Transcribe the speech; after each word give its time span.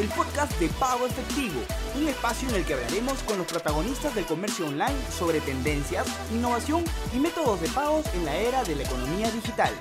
El 0.00 0.08
podcast 0.08 0.58
de 0.58 0.68
pago 0.80 1.06
efectivo, 1.06 1.60
un 1.96 2.08
espacio 2.08 2.48
en 2.48 2.56
el 2.56 2.64
que 2.64 2.74
hablaremos 2.74 3.22
con 3.22 3.38
los 3.38 3.46
protagonistas 3.46 4.12
del 4.16 4.24
comercio 4.24 4.66
online 4.66 4.96
sobre 5.16 5.40
tendencias, 5.40 6.08
innovación 6.32 6.82
y 7.14 7.20
métodos 7.20 7.60
de 7.60 7.68
pagos 7.68 8.04
en 8.14 8.24
la 8.24 8.36
era 8.36 8.64
de 8.64 8.74
la 8.74 8.82
economía 8.82 9.30
digital. 9.30 9.72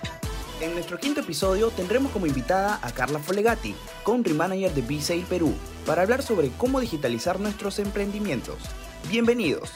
En 0.61 0.73
nuestro 0.73 0.99
quinto 0.99 1.21
episodio 1.21 1.71
tendremos 1.71 2.11
como 2.11 2.27
invitada 2.27 2.79
a 2.83 2.91
Carla 2.91 3.17
Folegati, 3.17 3.75
Country 4.05 4.35
Manager 4.35 4.71
de 4.71 4.81
B-Sale 4.83 5.25
Perú, 5.27 5.55
para 5.87 6.03
hablar 6.03 6.21
sobre 6.21 6.51
cómo 6.51 6.79
digitalizar 6.79 7.39
nuestros 7.39 7.79
emprendimientos. 7.79 8.57
Bienvenidos. 9.09 9.71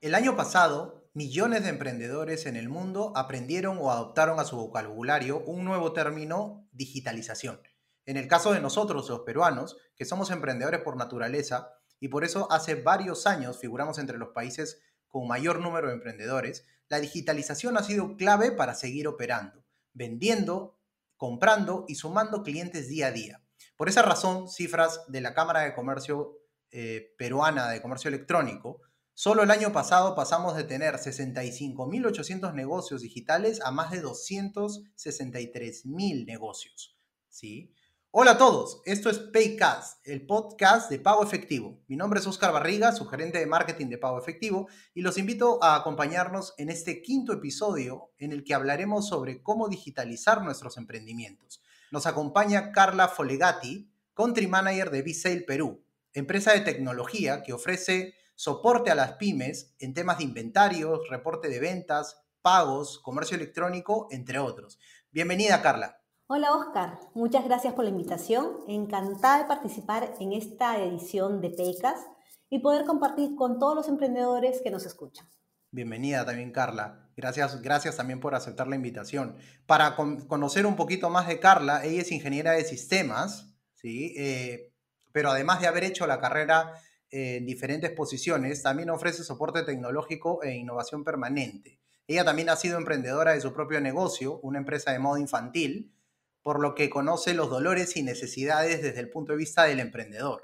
El 0.00 0.14
año 0.14 0.36
pasado, 0.36 0.95
millones 1.16 1.62
de 1.62 1.70
emprendedores 1.70 2.44
en 2.44 2.56
el 2.56 2.68
mundo 2.68 3.14
aprendieron 3.16 3.78
o 3.80 3.90
adoptaron 3.90 4.38
a 4.38 4.44
su 4.44 4.54
vocabulario 4.54 5.42
un 5.46 5.64
nuevo 5.64 5.94
término, 5.94 6.68
digitalización. 6.72 7.58
En 8.04 8.18
el 8.18 8.28
caso 8.28 8.52
de 8.52 8.60
nosotros, 8.60 9.08
los 9.08 9.20
peruanos, 9.20 9.78
que 9.96 10.04
somos 10.04 10.30
emprendedores 10.30 10.82
por 10.82 10.98
naturaleza, 10.98 11.72
y 12.00 12.08
por 12.08 12.22
eso 12.22 12.52
hace 12.52 12.74
varios 12.74 13.26
años 13.26 13.58
figuramos 13.58 13.98
entre 13.98 14.18
los 14.18 14.34
países 14.34 14.82
con 15.08 15.26
mayor 15.26 15.60
número 15.60 15.88
de 15.88 15.94
emprendedores, 15.94 16.66
la 16.90 17.00
digitalización 17.00 17.78
ha 17.78 17.82
sido 17.82 18.18
clave 18.18 18.52
para 18.52 18.74
seguir 18.74 19.08
operando, 19.08 19.64
vendiendo, 19.94 20.76
comprando 21.16 21.86
y 21.88 21.94
sumando 21.94 22.42
clientes 22.42 22.88
día 22.88 23.06
a 23.06 23.12
día. 23.12 23.42
Por 23.78 23.88
esa 23.88 24.02
razón, 24.02 24.50
cifras 24.50 25.00
de 25.08 25.22
la 25.22 25.32
Cámara 25.32 25.60
de 25.60 25.72
Comercio 25.72 26.42
eh, 26.72 27.14
Peruana 27.16 27.70
de 27.70 27.80
Comercio 27.80 28.08
Electrónico 28.08 28.82
Solo 29.18 29.44
el 29.44 29.50
año 29.50 29.72
pasado 29.72 30.14
pasamos 30.14 30.56
de 30.56 30.64
tener 30.64 30.96
65.800 30.96 32.52
negocios 32.52 33.00
digitales 33.00 33.62
a 33.62 33.70
más 33.70 33.90
de 33.90 34.02
263.000 34.02 36.26
negocios. 36.26 36.98
¿sí? 37.30 37.72
Hola 38.10 38.32
a 38.32 38.36
todos, 38.36 38.82
esto 38.84 39.08
es 39.08 39.18
Paycast, 39.18 40.06
el 40.06 40.26
podcast 40.26 40.90
de 40.90 40.98
pago 40.98 41.24
efectivo. 41.24 41.82
Mi 41.88 41.96
nombre 41.96 42.20
es 42.20 42.26
Oscar 42.26 42.52
Barriga, 42.52 42.92
su 42.92 43.06
gerente 43.06 43.38
de 43.38 43.46
marketing 43.46 43.86
de 43.86 43.96
pago 43.96 44.18
efectivo, 44.18 44.68
y 44.92 45.00
los 45.00 45.16
invito 45.16 45.64
a 45.64 45.76
acompañarnos 45.76 46.52
en 46.58 46.68
este 46.68 47.00
quinto 47.00 47.32
episodio 47.32 48.10
en 48.18 48.32
el 48.32 48.44
que 48.44 48.52
hablaremos 48.52 49.08
sobre 49.08 49.42
cómo 49.42 49.70
digitalizar 49.70 50.42
nuestros 50.42 50.76
emprendimientos. 50.76 51.62
Nos 51.90 52.04
acompaña 52.04 52.70
Carla 52.70 53.08
Folegati, 53.08 53.90
Country 54.12 54.46
Manager 54.46 54.90
de 54.90 55.00
B-Sale 55.00 55.40
Perú, 55.40 55.82
empresa 56.12 56.52
de 56.52 56.60
tecnología 56.60 57.42
que 57.42 57.54
ofrece 57.54 58.12
soporte 58.36 58.90
a 58.90 58.94
las 58.94 59.14
pymes 59.14 59.74
en 59.80 59.94
temas 59.94 60.18
de 60.18 60.24
inventarios, 60.24 61.08
reporte 61.08 61.48
de 61.48 61.58
ventas, 61.58 62.22
pagos, 62.42 63.00
comercio 63.00 63.36
electrónico, 63.36 64.06
entre 64.10 64.38
otros. 64.38 64.78
Bienvenida, 65.10 65.62
Carla. 65.62 66.00
Hola, 66.28 66.54
Oscar. 66.54 67.00
Muchas 67.14 67.44
gracias 67.44 67.72
por 67.74 67.84
la 67.84 67.90
invitación. 67.90 68.58
Encantada 68.68 69.38
de 69.38 69.44
participar 69.46 70.14
en 70.20 70.32
esta 70.32 70.78
edición 70.78 71.40
de 71.40 71.50
PECAS 71.50 72.06
y 72.50 72.58
poder 72.58 72.84
compartir 72.84 73.34
con 73.36 73.58
todos 73.58 73.74
los 73.74 73.88
emprendedores 73.88 74.60
que 74.62 74.70
nos 74.70 74.84
escuchan. 74.84 75.26
Bienvenida 75.70 76.24
también, 76.24 76.52
Carla. 76.52 77.08
Gracias, 77.16 77.62
gracias 77.62 77.96
también 77.96 78.20
por 78.20 78.34
aceptar 78.34 78.68
la 78.68 78.76
invitación. 78.76 79.36
Para 79.66 79.96
conocer 79.96 80.66
un 80.66 80.76
poquito 80.76 81.08
más 81.08 81.26
de 81.26 81.40
Carla, 81.40 81.84
ella 81.84 82.02
es 82.02 82.12
ingeniera 82.12 82.52
de 82.52 82.64
sistemas, 82.64 83.54
¿sí? 83.74 84.14
Eh, 84.18 84.74
pero 85.12 85.30
además 85.30 85.60
de 85.60 85.68
haber 85.68 85.84
hecho 85.84 86.06
la 86.06 86.20
carrera 86.20 86.74
en 87.16 87.46
diferentes 87.46 87.90
posiciones, 87.92 88.62
también 88.62 88.90
ofrece 88.90 89.24
soporte 89.24 89.62
tecnológico 89.62 90.42
e 90.42 90.54
innovación 90.54 91.02
permanente. 91.02 91.80
Ella 92.06 92.24
también 92.24 92.50
ha 92.50 92.56
sido 92.56 92.78
emprendedora 92.78 93.32
de 93.32 93.40
su 93.40 93.52
propio 93.52 93.80
negocio, 93.80 94.38
una 94.42 94.58
empresa 94.58 94.92
de 94.92 94.98
moda 94.98 95.18
infantil, 95.18 95.94
por 96.42 96.60
lo 96.60 96.74
que 96.74 96.90
conoce 96.90 97.34
los 97.34 97.50
dolores 97.50 97.96
y 97.96 98.02
necesidades 98.02 98.82
desde 98.82 99.00
el 99.00 99.10
punto 99.10 99.32
de 99.32 99.38
vista 99.38 99.64
del 99.64 99.80
emprendedor. 99.80 100.42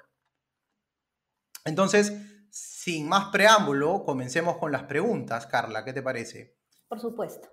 Entonces, 1.65 2.13
sin 2.51 3.09
más 3.09 3.31
preámbulo, 3.31 4.05
comencemos 4.05 4.57
con 4.57 4.73
las 4.73 4.85
preguntas. 4.85 5.47
Carla, 5.47 5.85
¿qué 5.85 5.93
te 5.93 6.03
parece? 6.03 6.57
Por 6.89 6.99
supuesto. 6.99 7.49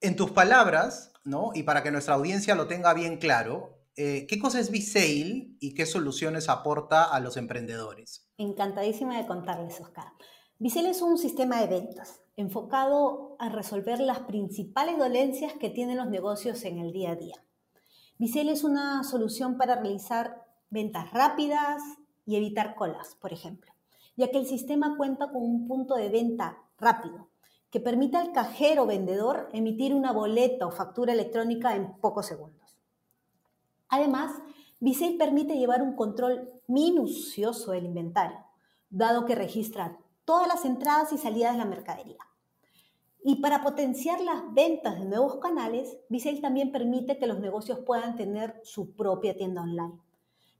En 0.00 0.16
tus 0.16 0.30
palabras, 0.30 1.12
¿no? 1.24 1.50
Y 1.54 1.64
para 1.64 1.82
que 1.82 1.90
nuestra 1.90 2.14
audiencia 2.14 2.54
lo 2.54 2.66
tenga 2.66 2.94
bien 2.94 3.18
claro, 3.18 3.75
eh, 3.96 4.26
¿qué 4.28 4.38
cosa 4.38 4.60
es 4.60 4.70
B-Sale 4.70 5.56
y 5.58 5.74
qué 5.74 5.86
soluciones 5.86 6.48
aporta 6.48 7.04
a 7.04 7.18
los 7.20 7.36
emprendedores? 7.36 8.28
Encantadísima 8.36 9.16
de 9.16 9.26
contarles, 9.26 9.80
Oscar. 9.80 10.12
B-Sale 10.58 10.90
es 10.90 11.02
un 11.02 11.16
sistema 11.18 11.60
de 11.60 11.66
ventas 11.66 12.20
enfocado 12.36 13.36
a 13.38 13.48
resolver 13.48 13.98
las 14.00 14.20
principales 14.20 14.98
dolencias 14.98 15.54
que 15.54 15.70
tienen 15.70 15.96
los 15.96 16.08
negocios 16.08 16.64
en 16.64 16.78
el 16.78 16.92
día 16.92 17.12
a 17.12 17.16
día. 17.16 17.42
B-Sale 18.18 18.52
es 18.52 18.64
una 18.64 19.02
solución 19.02 19.56
para 19.56 19.76
realizar 19.76 20.44
ventas 20.68 21.10
rápidas 21.12 21.82
y 22.26 22.36
evitar 22.36 22.74
colas, 22.74 23.16
por 23.20 23.32
ejemplo, 23.32 23.72
ya 24.16 24.30
que 24.30 24.38
el 24.38 24.46
sistema 24.46 24.96
cuenta 24.96 25.30
con 25.30 25.42
un 25.42 25.66
punto 25.66 25.94
de 25.94 26.10
venta 26.10 26.58
rápido 26.78 27.30
que 27.70 27.80
permite 27.80 28.16
al 28.16 28.32
cajero 28.32 28.86
vendedor 28.86 29.48
emitir 29.52 29.94
una 29.94 30.12
boleta 30.12 30.66
o 30.66 30.70
factura 30.70 31.12
electrónica 31.12 31.74
en 31.74 31.98
pocos 32.00 32.26
segundos. 32.26 32.65
Además, 33.88 34.32
Visei 34.80 35.16
permite 35.16 35.56
llevar 35.56 35.82
un 35.82 35.94
control 35.94 36.50
minucioso 36.66 37.72
del 37.72 37.86
inventario, 37.86 38.38
dado 38.90 39.24
que 39.24 39.34
registra 39.34 39.98
todas 40.24 40.48
las 40.48 40.64
entradas 40.64 41.12
y 41.12 41.18
salidas 41.18 41.52
de 41.52 41.58
la 41.58 41.64
mercadería. 41.64 42.18
Y 43.24 43.40
para 43.40 43.62
potenciar 43.62 44.20
las 44.20 44.52
ventas 44.52 44.98
de 44.98 45.06
nuevos 45.06 45.36
canales, 45.36 45.98
Visei 46.08 46.40
también 46.40 46.72
permite 46.72 47.18
que 47.18 47.26
los 47.26 47.40
negocios 47.40 47.80
puedan 47.86 48.16
tener 48.16 48.60
su 48.64 48.94
propia 48.94 49.36
tienda 49.36 49.62
online, 49.62 49.98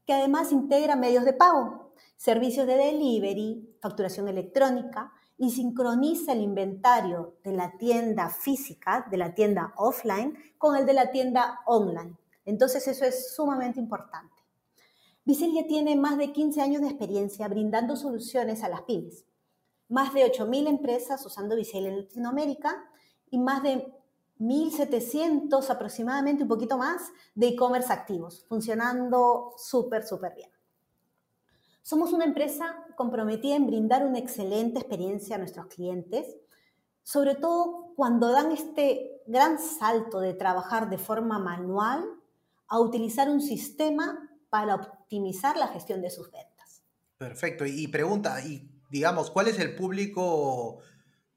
que 0.06 0.15
además 0.15 0.50
integra 0.50 0.97
medios 0.97 1.25
de 1.25 1.32
pago, 1.32 1.92
servicios 2.16 2.66
de 2.66 2.76
delivery, 2.76 3.76
facturación 3.81 4.28
electrónica 4.28 5.12
y 5.36 5.50
sincroniza 5.50 6.32
el 6.32 6.41
inventario 6.41 7.36
de 7.44 7.53
la 7.53 7.76
tienda 7.76 8.31
física, 8.31 9.06
de 9.10 9.19
la 9.19 9.34
tienda 9.34 9.75
offline, 9.76 10.36
con 10.56 10.75
el 10.75 10.86
de 10.86 10.94
la 10.94 11.10
tienda 11.10 11.60
online 11.66 12.16
entonces 12.46 12.88
eso 12.88 13.04
es 13.04 13.34
sumamente 13.34 13.78
importante. 13.80 14.34
Vicel 15.24 15.52
ya 15.52 15.66
tiene 15.66 15.96
más 15.96 16.16
de 16.16 16.32
15 16.32 16.62
años 16.62 16.80
de 16.80 16.88
experiencia 16.88 17.48
brindando 17.48 17.96
soluciones 17.96 18.62
a 18.62 18.68
las 18.68 18.82
pymes. 18.82 19.26
Más 19.88 20.14
de 20.14 20.24
8.000 20.24 20.68
empresas 20.68 21.26
usando 21.26 21.56
Vicel 21.56 21.86
en 21.86 21.98
Latinoamérica 22.02 22.88
y 23.30 23.38
más 23.38 23.62
de 23.64 23.92
1.700 24.38 25.68
aproximadamente, 25.68 26.44
un 26.44 26.48
poquito 26.48 26.78
más, 26.78 27.10
de 27.34 27.48
e-commerce 27.48 27.92
activos, 27.92 28.44
funcionando 28.48 29.52
súper, 29.56 30.06
súper 30.06 30.34
bien. 30.34 30.50
Somos 31.82 32.12
una 32.12 32.24
empresa 32.24 32.84
comprometida 32.96 33.56
en 33.56 33.66
brindar 33.66 34.06
una 34.06 34.18
excelente 34.18 34.78
experiencia 34.78 35.36
a 35.36 35.38
nuestros 35.38 35.66
clientes, 35.66 36.36
sobre 37.02 37.34
todo 37.34 37.92
cuando 37.96 38.30
dan 38.30 38.52
este 38.52 39.22
gran 39.26 39.58
salto 39.58 40.20
de 40.20 40.34
trabajar 40.34 40.90
de 40.90 40.98
forma 40.98 41.38
manual 41.38 42.04
a 42.69 42.81
utilizar 42.81 43.28
un 43.28 43.41
sistema 43.41 44.31
para 44.50 44.75
optimizar 44.75 45.56
la 45.56 45.69
gestión 45.69 46.03
de 46.03 46.10
sus 46.10 46.31
ventas. 46.31 46.82
Perfecto. 47.19 47.65
Y 47.66 47.88
pregunta, 47.88 48.41
y 48.44 48.71
digamos, 48.91 49.31
¿cuál 49.31 49.49
es 49.49 49.59
el 49.59 49.75
público 49.75 50.78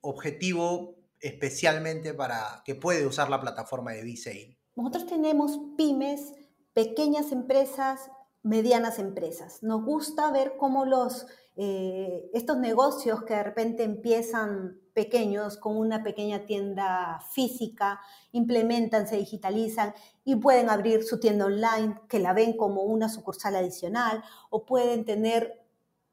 objetivo 0.02 0.96
especialmente 1.20 2.14
para 2.14 2.62
que 2.66 2.76
puede 2.76 3.06
usar 3.06 3.30
la 3.30 3.42
plataforma 3.42 3.92
de 3.92 4.04
B-Sale? 4.04 4.58
Nosotros 4.76 5.06
tenemos 5.06 5.60
pymes, 5.78 6.34
pequeñas 6.74 7.32
empresas, 7.32 8.10
medianas 8.44 9.00
empresas. 9.00 9.64
Nos 9.64 9.84
gusta 9.84 10.32
ver 10.32 10.56
cómo 10.58 10.86
los, 10.86 11.28
eh, 11.56 12.30
estos 12.34 12.58
negocios 12.58 13.24
que 13.24 13.36
de 13.36 13.44
repente 13.44 13.84
empiezan 13.84 14.79
pequeños 14.94 15.58
con 15.58 15.78
una 15.78 16.04
pequeña 16.04 16.46
tienda 16.46 17.20
física, 17.32 18.00
implementan, 18.32 19.08
se 19.08 19.18
digitalizan 19.18 19.94
y 20.24 20.36
pueden 20.36 20.70
abrir 20.70 21.04
su 21.04 21.20
tienda 21.20 21.46
online 21.46 22.00
que 22.08 22.20
la 22.20 22.34
ven 22.34 22.56
como 22.56 22.84
una 22.84 23.10
sucursal 23.10 23.56
adicional 23.56 24.24
o 24.50 24.66
pueden 24.66 25.06
tener 25.06 25.66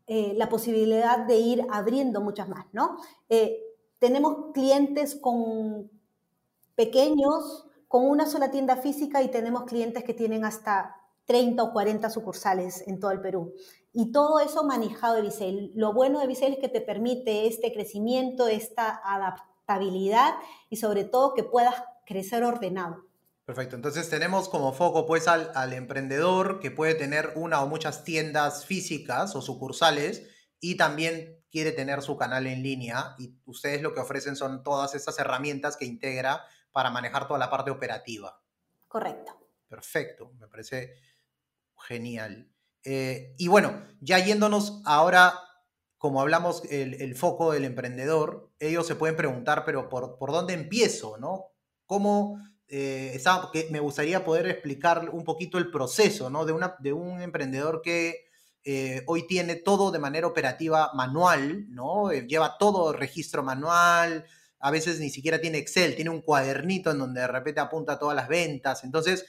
eh, 0.07 0.35
la 0.37 0.49
posibilidad 0.49 1.27
de 1.27 1.37
ir 1.37 1.67
abriendo 1.71 2.21
muchas 2.21 2.49
más, 2.49 2.67
¿no? 2.73 2.97
Eh, 3.29 3.61
tenemos 3.99 4.53
clientes 4.55 5.17
con 5.17 5.91
pequeños, 6.75 7.67
con 7.89 8.07
una 8.09 8.27
sola 8.27 8.51
tienda 8.51 8.77
física 8.77 9.23
y 9.23 9.29
tenemos 9.29 9.65
clientes 9.65 10.05
que 10.05 10.15
tienen 10.15 10.45
hasta 10.45 10.95
30 11.25 11.63
o 11.63 11.73
40 11.73 12.09
sucursales 12.09 12.87
en 12.87 13.01
todo 13.01 13.11
el 13.11 13.21
Perú. 13.21 13.53
Y 13.99 14.13
todo 14.13 14.41
eso 14.41 14.63
manejado 14.63 15.15
de 15.15 15.23
Visel. 15.23 15.73
Lo 15.75 15.95
bueno 15.95 16.21
de 16.21 16.27
Visel 16.27 16.53
es 16.53 16.59
que 16.59 16.69
te 16.69 16.83
permite 16.83 17.47
este 17.47 17.73
crecimiento, 17.73 18.47
esta 18.47 19.01
adaptabilidad 19.03 20.35
y 20.69 20.77
sobre 20.77 21.05
todo 21.05 21.33
que 21.33 21.45
puedas 21.45 21.77
crecer 22.05 22.45
ordenado. 22.45 23.07
Perfecto, 23.47 23.75
entonces 23.75 24.11
tenemos 24.11 24.51
como 24.51 24.75
foco 24.75 25.07
pues 25.07 25.29
al, 25.29 25.51
al, 25.55 25.73
emprendedor 25.73 26.61
que 26.61 26.71
puede 26.71 26.95
tener 26.95 27.33
una 27.37 27.63
o 27.63 27.69
muchas 27.69 28.05
tiendas 28.05 28.67
físicas 28.67 29.35
o 29.35 29.41
sucursales 29.41 30.29
y 30.61 30.77
también 30.77 31.43
quiere 31.51 31.73
tener 31.73 32.03
su 32.03 32.19
canal 32.19 32.47
en 32.47 32.63
línea 32.63 33.15
y 33.19 33.39
ustedes 33.47 33.81
lo 33.81 33.95
que 33.95 34.01
ofrecen 34.01 34.37
son 34.37 34.63
todas 34.63 34.95
estas 34.95 35.19
herramientas 35.19 35.75
que 35.79 35.87
integra 35.87 36.45
para 36.71 36.91
manejar 36.91 37.27
toda 37.27 37.39
la 37.39 37.49
parte 37.49 37.71
operativa. 37.71 38.43
Correcto. 38.89 39.33
Perfecto, 39.67 40.33
me 40.39 40.49
parece 40.49 40.97
genial. 41.79 42.53
Eh, 42.87 43.35
y 43.37 43.49
bueno, 43.49 43.83
ya 44.01 44.19
yéndonos 44.19 44.81
ahora, 44.85 45.35
como 45.99 46.21
hablamos, 46.21 46.63
el, 46.71 47.15
foco 47.17 47.53
del 47.53 47.65
emprendedor, 47.65 48.53
ellos 48.61 48.87
se 48.87 48.95
pueden 48.95 49.17
preguntar, 49.17 49.65
pero 49.67 49.89
¿por, 49.89 50.17
por 50.19 50.31
dónde 50.31 50.55
empiezo? 50.55 51.19
¿no? 51.19 51.47
¿Cómo 51.85 52.39
eh, 52.69 53.21
que 53.53 53.69
me 53.71 53.81
gustaría 53.81 54.25
poder 54.25 54.47
explicar 54.47 55.11
un 55.11 55.25
poquito 55.25 55.59
el 55.59 55.71
proceso 55.71 56.31
¿no? 56.31 56.47
de, 56.47 56.53
una, 56.53 56.77
de 56.79 56.93
un 56.93 57.21
emprendedor 57.21 57.83
que 57.83 58.27
eh, 58.65 59.03
hoy 59.07 59.27
tiene 59.29 59.55
todo 59.57 59.93
de 59.93 60.01
manera 60.01 60.27
operativa 60.27 60.91
manual, 60.93 61.67
¿no? 61.69 62.11
Eh, 62.11 62.27
lleva 62.27 62.59
todo 62.59 62.93
registro 62.93 63.45
manual, 63.45 64.25
a 64.59 64.71
veces 64.73 64.99
ni 64.99 65.09
siquiera 65.09 65.41
tiene 65.41 65.59
Excel, 65.59 65.95
tiene 65.95 66.11
un 66.11 66.21
cuadernito 66.21 66.91
en 66.91 66.99
donde 66.99 67.21
de 67.21 67.29
repente 67.29 67.61
apunta 67.61 67.97
todas 67.97 68.17
las 68.17 68.27
ventas. 68.27 68.83
Entonces, 68.83 69.25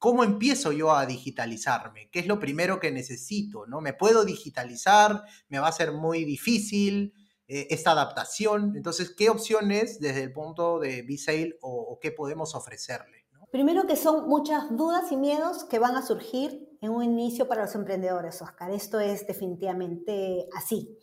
¿cómo 0.00 0.24
empiezo 0.24 0.72
yo 0.72 0.90
a 0.90 1.06
digitalizarme? 1.06 2.10
¿Qué 2.10 2.18
es 2.18 2.26
lo 2.26 2.40
primero 2.40 2.80
que 2.80 2.90
necesito? 2.90 3.66
¿no? 3.66 3.80
¿Me 3.80 3.92
puedo 3.92 4.24
digitalizar? 4.24 5.22
¿Me 5.48 5.60
va 5.60 5.68
a 5.68 5.72
ser 5.72 5.92
muy 5.92 6.24
difícil? 6.24 7.14
Eh, 7.52 7.66
esta 7.74 7.90
adaptación. 7.90 8.76
Entonces, 8.76 9.10
¿qué 9.10 9.28
opciones 9.28 9.98
desde 9.98 10.22
el 10.22 10.32
punto 10.32 10.78
de 10.78 11.02
B-Sale 11.02 11.58
o, 11.62 11.98
qué 12.00 12.12
podemos 12.12 12.54
ofrecerle? 12.54 13.26
Primero 13.50 13.88
que 13.88 13.96
son 13.96 14.28
muchas 14.28 14.76
dudas 14.76 15.10
y 15.10 15.16
miedos 15.16 15.64
que 15.64 15.80
van 15.80 15.96
a 15.96 16.06
surgir 16.06 16.68
en 16.80 16.92
un 16.92 17.02
inicio 17.02 17.48
para 17.48 17.62
los 17.62 17.74
emprendedores, 17.74 18.40
Oscar. 18.40 18.70
Esto 18.70 19.00
es 19.00 19.26
definitivamente 19.26 20.46
así. 20.56 20.96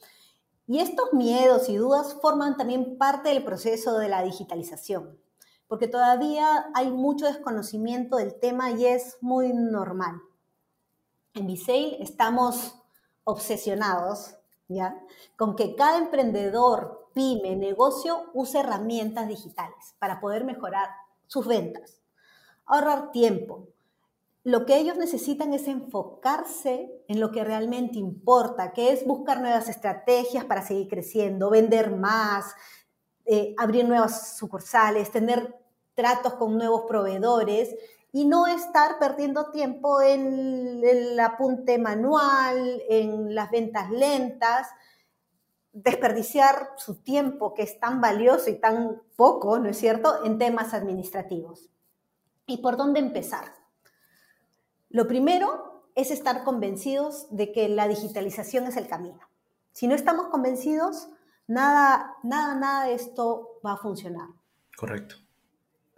Y 0.68 0.80
estos 0.80 1.12
miedos 1.12 1.68
y 1.68 1.76
dudas 1.76 2.16
forman 2.22 2.56
también 2.56 2.98
parte 2.98 3.28
del 3.28 3.44
proceso 3.44 3.98
de 3.98 4.08
la 4.08 4.24
digitalización, 4.24 5.20
porque 5.68 5.88
todavía 5.88 6.70
hay 6.74 6.92
mucho 6.92 7.26
desconocimiento 7.26 8.18
del 8.18 8.40
tema 8.40 8.72
y 8.72 8.86
es 8.86 9.18
muy 9.22 9.54
normal. 9.54 10.22
En 11.34 11.48
B-Sale 11.48 12.02
estamos 12.02 12.76
obsesionados 13.24 14.38
¿ya? 14.68 15.00
Con 15.36 15.56
que 15.56 15.76
cada 15.76 15.98
emprendedor, 15.98 17.10
pyme, 17.14 17.56
negocio 17.56 18.30
use 18.34 18.60
herramientas 18.60 19.28
digitales 19.28 19.96
para 20.00 20.20
poder 20.20 20.44
mejorar 20.44 20.90
sus 21.28 21.48
ventas, 21.48 22.02
ahorrar 22.66 23.12
tiempo. 23.12 23.68
Lo 24.44 24.66
que 24.66 24.78
ellos 24.78 24.98
necesitan 24.98 25.54
es 25.54 25.68
enfocarse 25.68 27.04
en 27.10 27.20
lo 27.20 27.32
que 27.32 27.44
realmente 27.44 28.00
importa, 28.00 28.72
que 28.72 28.94
es 28.94 29.06
buscar 29.06 29.42
nuevas 29.42 29.68
estrategias 29.68 30.46
para 30.46 30.66
seguir 30.66 30.88
creciendo, 30.88 31.50
vender 31.50 31.96
más, 31.96 32.54
eh, 33.28 33.54
abrir 33.58 33.86
nuevas 33.86 34.38
sucursales, 34.38 35.12
tener 35.12 35.54
tratos 35.94 36.36
con 36.36 36.58
nuevos 36.58 36.84
proveedores 36.88 37.76
y 38.14 38.26
no 38.26 38.48
estar 38.48 39.00
perdiendo 39.00 39.52
tiempo 39.52 40.02
en 40.02 40.82
el 40.84 41.20
apunte 41.20 41.78
manual, 41.78 42.82
en 42.90 43.36
las 43.36 43.52
ventas 43.52 43.92
lentas, 43.92 44.68
desperdiciar 45.74 46.70
su 46.78 46.96
tiempo 47.04 47.54
que 47.54 47.64
es 47.64 47.80
tan 47.80 48.00
valioso 48.00 48.50
y 48.50 48.56
tan 48.56 49.02
poco, 49.16 49.60
¿no 49.60 49.70
es 49.70 49.78
cierto?, 49.78 50.24
en 50.24 50.38
temas 50.38 50.74
administrativos. 50.74 51.70
¿Y 52.46 52.58
por 52.58 52.78
dónde 52.78 53.00
empezar? 53.00 53.54
Lo 54.90 55.08
primero 55.08 55.84
es 55.96 56.12
estar 56.12 56.44
convencidos 56.44 57.28
de 57.30 57.52
que 57.52 57.68
la 57.68 57.88
digitalización 57.88 58.68
es 58.68 58.78
el 58.78 58.88
camino. 58.88 59.20
Si 59.74 59.88
no 59.88 59.96
estamos 59.96 60.28
convencidos, 60.28 61.10
nada, 61.48 62.16
nada, 62.24 62.56
nada 62.56 62.86
de 62.86 62.94
esto 62.94 63.60
va 63.66 63.74
a 63.74 63.78
funcionar. 63.78 64.30
Correcto. 64.76 65.16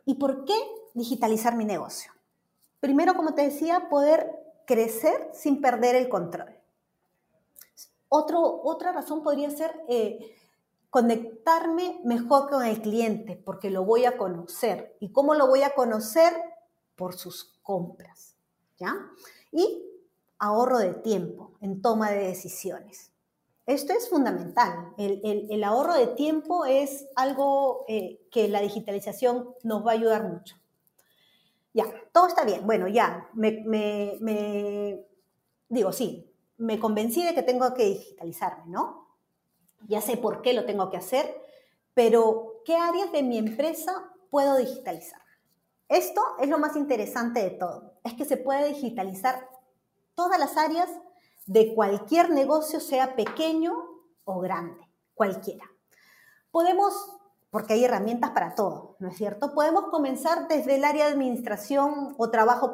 ¿Y 0.05 0.15
por 0.15 0.45
qué 0.45 0.55
digitalizar 0.93 1.55
mi 1.55 1.65
negocio. 1.65 2.11
Primero, 2.79 3.15
como 3.15 3.33
te 3.33 3.43
decía, 3.43 3.89
poder 3.89 4.29
crecer 4.65 5.31
sin 5.33 5.61
perder 5.61 5.95
el 5.95 6.09
control. 6.09 6.55
Otro, 8.07 8.61
otra 8.63 8.91
razón 8.91 9.23
podría 9.23 9.49
ser 9.51 9.71
eh, 9.87 10.35
conectarme 10.89 12.01
mejor 12.03 12.49
con 12.49 12.63
el 12.65 12.81
cliente, 12.81 13.35
porque 13.35 13.69
lo 13.69 13.83
voy 13.83 14.05
a 14.05 14.17
conocer. 14.17 14.95
¿Y 14.99 15.11
cómo 15.11 15.33
lo 15.35 15.47
voy 15.47 15.63
a 15.63 15.75
conocer? 15.75 16.33
Por 16.95 17.15
sus 17.15 17.57
compras. 17.61 18.35
¿ya? 18.77 18.95
Y 19.51 19.85
ahorro 20.37 20.79
de 20.79 20.93
tiempo 20.93 21.51
en 21.61 21.81
toma 21.81 22.11
de 22.11 22.27
decisiones. 22.27 23.11
Esto 23.69 23.93
es 23.93 24.09
fundamental. 24.09 24.95
El, 24.97 25.63
ahorro 25.63 25.93
de 25.93 26.07
tiempo 26.07 26.65
es 26.65 27.05
algo 27.15 27.85
eh, 27.87 28.19
que 28.31 28.47
la 28.47 28.61
digitalización 28.61 29.53
nos 29.61 29.85
va 29.85 29.91
a 29.91 29.93
ayudar 29.93 30.23
mucho. 30.27 30.55
Ya, 31.75 31.85
todo 32.11 32.25
está 32.25 32.45
bien. 32.45 32.65
Bueno, 32.65 32.87
ya, 32.87 33.29
me, 33.33 35.05
digo, 35.69 35.91
sí, 35.91 36.33
me 36.57 36.79
convencí 36.79 37.23
de 37.23 37.35
que 37.35 37.43
tengo 37.43 37.71
que 37.75 37.85
digitalizarme, 37.85 38.63
¿no? 38.65 39.07
Ya 39.87 40.01
sé 40.01 40.17
por 40.17 40.41
qué 40.41 40.53
lo 40.53 40.65
tengo 40.65 40.89
que 40.89 40.97
hacer, 40.97 41.39
pero 41.93 42.63
¿qué 42.65 42.75
áreas 42.75 43.11
de 43.11 43.21
mi 43.21 43.37
empresa 43.37 44.11
puedo 44.31 44.57
digitalizar? 44.57 45.21
Esto 45.89 46.23
es 46.39 46.49
lo 46.49 46.57
más 46.57 46.75
interesante 46.75 47.43
de 47.43 47.51
todo, 47.51 47.99
es 48.03 48.15
que 48.15 48.25
se 48.25 48.37
puede 48.37 48.69
digitalizar 48.69 49.47
todas 50.15 50.39
las 50.39 50.57
áreas 50.57 50.89
de 51.49 51.73
cualquier 51.73 52.29
negocio, 52.29 52.79
sea 52.79 53.15
pequeño 53.15 53.73
o 54.23 54.39
grande, 54.39 54.87
cualquiera. 55.15 55.65
Podemos 56.51 56.93
porque 57.49 57.73
hay 57.73 57.83
herramientas 57.83 58.29
para 58.29 58.53
todo, 58.53 58.95
¿no 58.99 59.09
es 59.09 59.17
cierto? 59.17 59.55
Podemos 59.55 59.85
comenzar 59.85 60.47
desde 60.47 60.75
el 60.75 60.83
área 60.83 61.07
de 61.07 61.13
administración 61.13 62.13
o 62.19 62.29
trabajo 62.29 62.71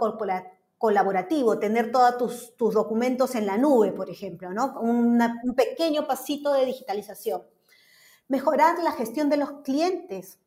colaborativo, 0.77 1.57
tener 1.57 1.93
todos 1.93 2.53
tus, 2.57 2.73
documentos 2.73 3.35
en 3.35 3.45
la 3.45 3.57
nube, 3.57 3.93
por 3.93 4.09
ejemplo, 4.09 4.51
¿no? 4.51 4.77
un 4.81 5.17
pequeño 5.55 6.05
pasito 6.05 6.51
de 6.51 6.65
digitalización. 6.65 7.43
Mejorar 8.27 8.77
la 8.83 8.91
gestión 8.91 9.29
de 9.29 9.37
los 9.37 9.51
clientes 9.63 10.39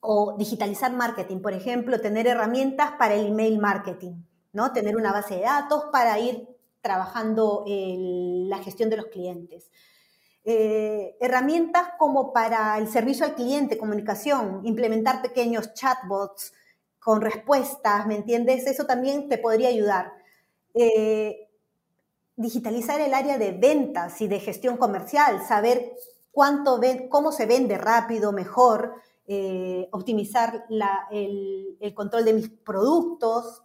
o 0.00 0.34
digitalizar 0.38 0.94
marketing, 0.94 1.40
por 1.42 1.52
ejemplo, 1.52 2.00
tener 2.00 2.26
herramientas 2.26 2.92
para 2.98 3.12
el 3.12 3.26
email 3.26 3.58
marketing, 3.58 4.22
¿no? 4.54 4.72
Tener 4.72 4.96
una 4.96 5.12
base 5.12 5.36
de 5.36 5.42
datos 5.42 5.84
para 5.92 6.18
ir 6.18 6.53
trabajando 6.84 7.64
la 7.66 8.58
gestión 8.58 8.90
de 8.90 8.98
los 8.98 9.06
clientes. 9.06 9.70
Eh, 10.46 11.16
herramientas 11.20 11.92
como 11.98 12.30
para 12.30 12.76
el 12.76 12.86
servicio 12.86 13.24
al 13.24 13.34
cliente, 13.34 13.78
comunicación, 13.78 14.60
implementar 14.64 15.22
pequeños 15.22 15.72
chatbots 15.72 16.52
con 17.00 17.22
respuestas, 17.22 18.06
¿me 18.06 18.16
entiendes? 18.16 18.66
Eso 18.66 18.84
también 18.84 19.30
te 19.30 19.38
podría 19.38 19.68
ayudar. 19.68 20.12
Eh, 20.74 21.48
digitalizar 22.36 23.00
el 23.00 23.14
área 23.14 23.38
de 23.38 23.52
ventas 23.52 24.20
y 24.20 24.28
de 24.28 24.38
gestión 24.38 24.76
comercial, 24.76 25.42
saber 25.46 25.94
cuánto 26.30 26.78
cómo 27.08 27.32
se 27.32 27.46
vende 27.46 27.78
rápido, 27.78 28.32
mejor, 28.32 28.96
eh, 29.26 29.88
optimizar 29.92 30.66
el, 31.10 31.78
el, 31.80 31.94
control 31.94 32.24
de 32.26 32.32
mis 32.34 32.50
productos, 32.50 33.62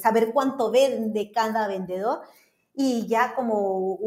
saber 0.00 0.32
cuánto 0.32 0.70
vende 0.70 1.32
cada 1.32 1.66
vendedor 1.68 2.20
y 2.80 3.08
ya 3.08 3.34
como, 3.34 3.98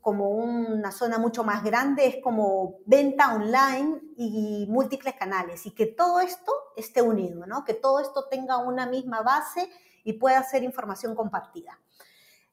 como 0.00 0.30
una 0.30 0.90
zona 0.90 1.16
mucho 1.16 1.44
más 1.44 1.62
grande 1.62 2.08
es 2.08 2.16
como 2.20 2.80
venta 2.84 3.32
online 3.32 4.00
y 4.16 4.66
múltiples 4.68 5.14
canales 5.14 5.64
y 5.64 5.70
que 5.70 5.86
todo 5.86 6.18
esto 6.18 6.52
esté 6.76 7.02
unido, 7.02 7.46
¿no? 7.46 7.64
que 7.64 7.72
todo 7.72 8.00
esto 8.00 8.26
tenga 8.28 8.58
una 8.58 8.84
misma 8.86 9.22
base 9.22 9.70
y 10.02 10.14
pueda 10.14 10.42
ser 10.42 10.64
información 10.64 11.14
compartida. 11.14 11.78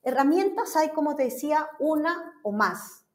Herramientas 0.03 0.75
hay, 0.75 0.89
como 0.89 1.15
te 1.15 1.23
decía, 1.23 1.67
una 1.79 2.39
o 2.43 2.51
más, 2.51 3.05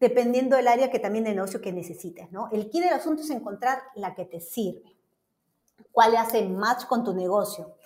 dependiendo 0.00 0.56
del 0.56 0.68
área 0.68 0.90
que 0.90 0.98
también 0.98 1.24
de 1.24 1.34
negocio 1.34 1.60
que 1.60 1.74
necesites. 1.74 2.32
¿no? 2.32 2.48
El 2.52 2.70
key 2.70 2.80
del 2.80 2.94
asunto 2.94 3.20
es 3.20 3.28
encontrar 3.28 3.82
la 3.96 4.14
que 4.14 4.24
te 4.24 4.40
sirve, 4.40 4.96
cuál 5.90 6.16
hace 6.16 6.42
match 6.48 6.86
con 6.86 7.04
tu 7.04 7.12
negocio. 7.12 7.76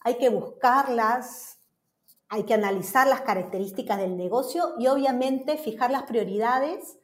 Hay 0.00 0.18
que 0.18 0.30
buscarlas, 0.30 1.61
hay 2.32 2.44
que 2.44 2.54
analizar 2.54 3.06
las 3.06 3.20
características 3.20 3.98
del 3.98 4.16
negocio 4.16 4.72
y 4.78 4.86
obviamente 4.86 5.58
fijar 5.58 5.90
las 5.90 6.04
prioridades 6.04 6.98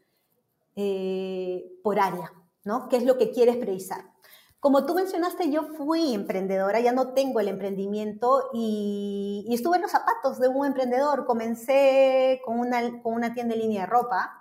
eh, 0.75 1.67
por 1.83 2.01
área, 2.01 2.33
¿no? 2.65 2.89
¿Qué 2.89 2.97
es 2.97 3.05
lo 3.05 3.19
que 3.19 3.31
quieres 3.31 3.59
priorizar? 3.59 4.11
Como 4.59 4.87
tú 4.87 4.95
mencionaste, 4.95 5.51
yo 5.51 5.65
fui 5.77 6.15
emprendedora, 6.15 6.81
ya 6.81 6.93
no 6.93 7.13
tengo 7.13 7.41
el 7.41 7.49
emprendimiento 7.49 8.49
y, 8.55 9.47
estuve 9.51 9.77
en 9.77 9.83
los 9.83 9.91
zapatos 9.91 10.41
de 10.41 10.49
un 10.49 10.65
emprendedor. 10.65 11.27
Comencé 11.27 12.41
con 12.43 12.59
una, 12.59 13.03
con 13.03 13.13
una 13.13 13.35
tienda 13.35 13.55
en 13.55 13.61
línea 13.61 13.83
de 13.83 13.87
ropa, 13.87 14.33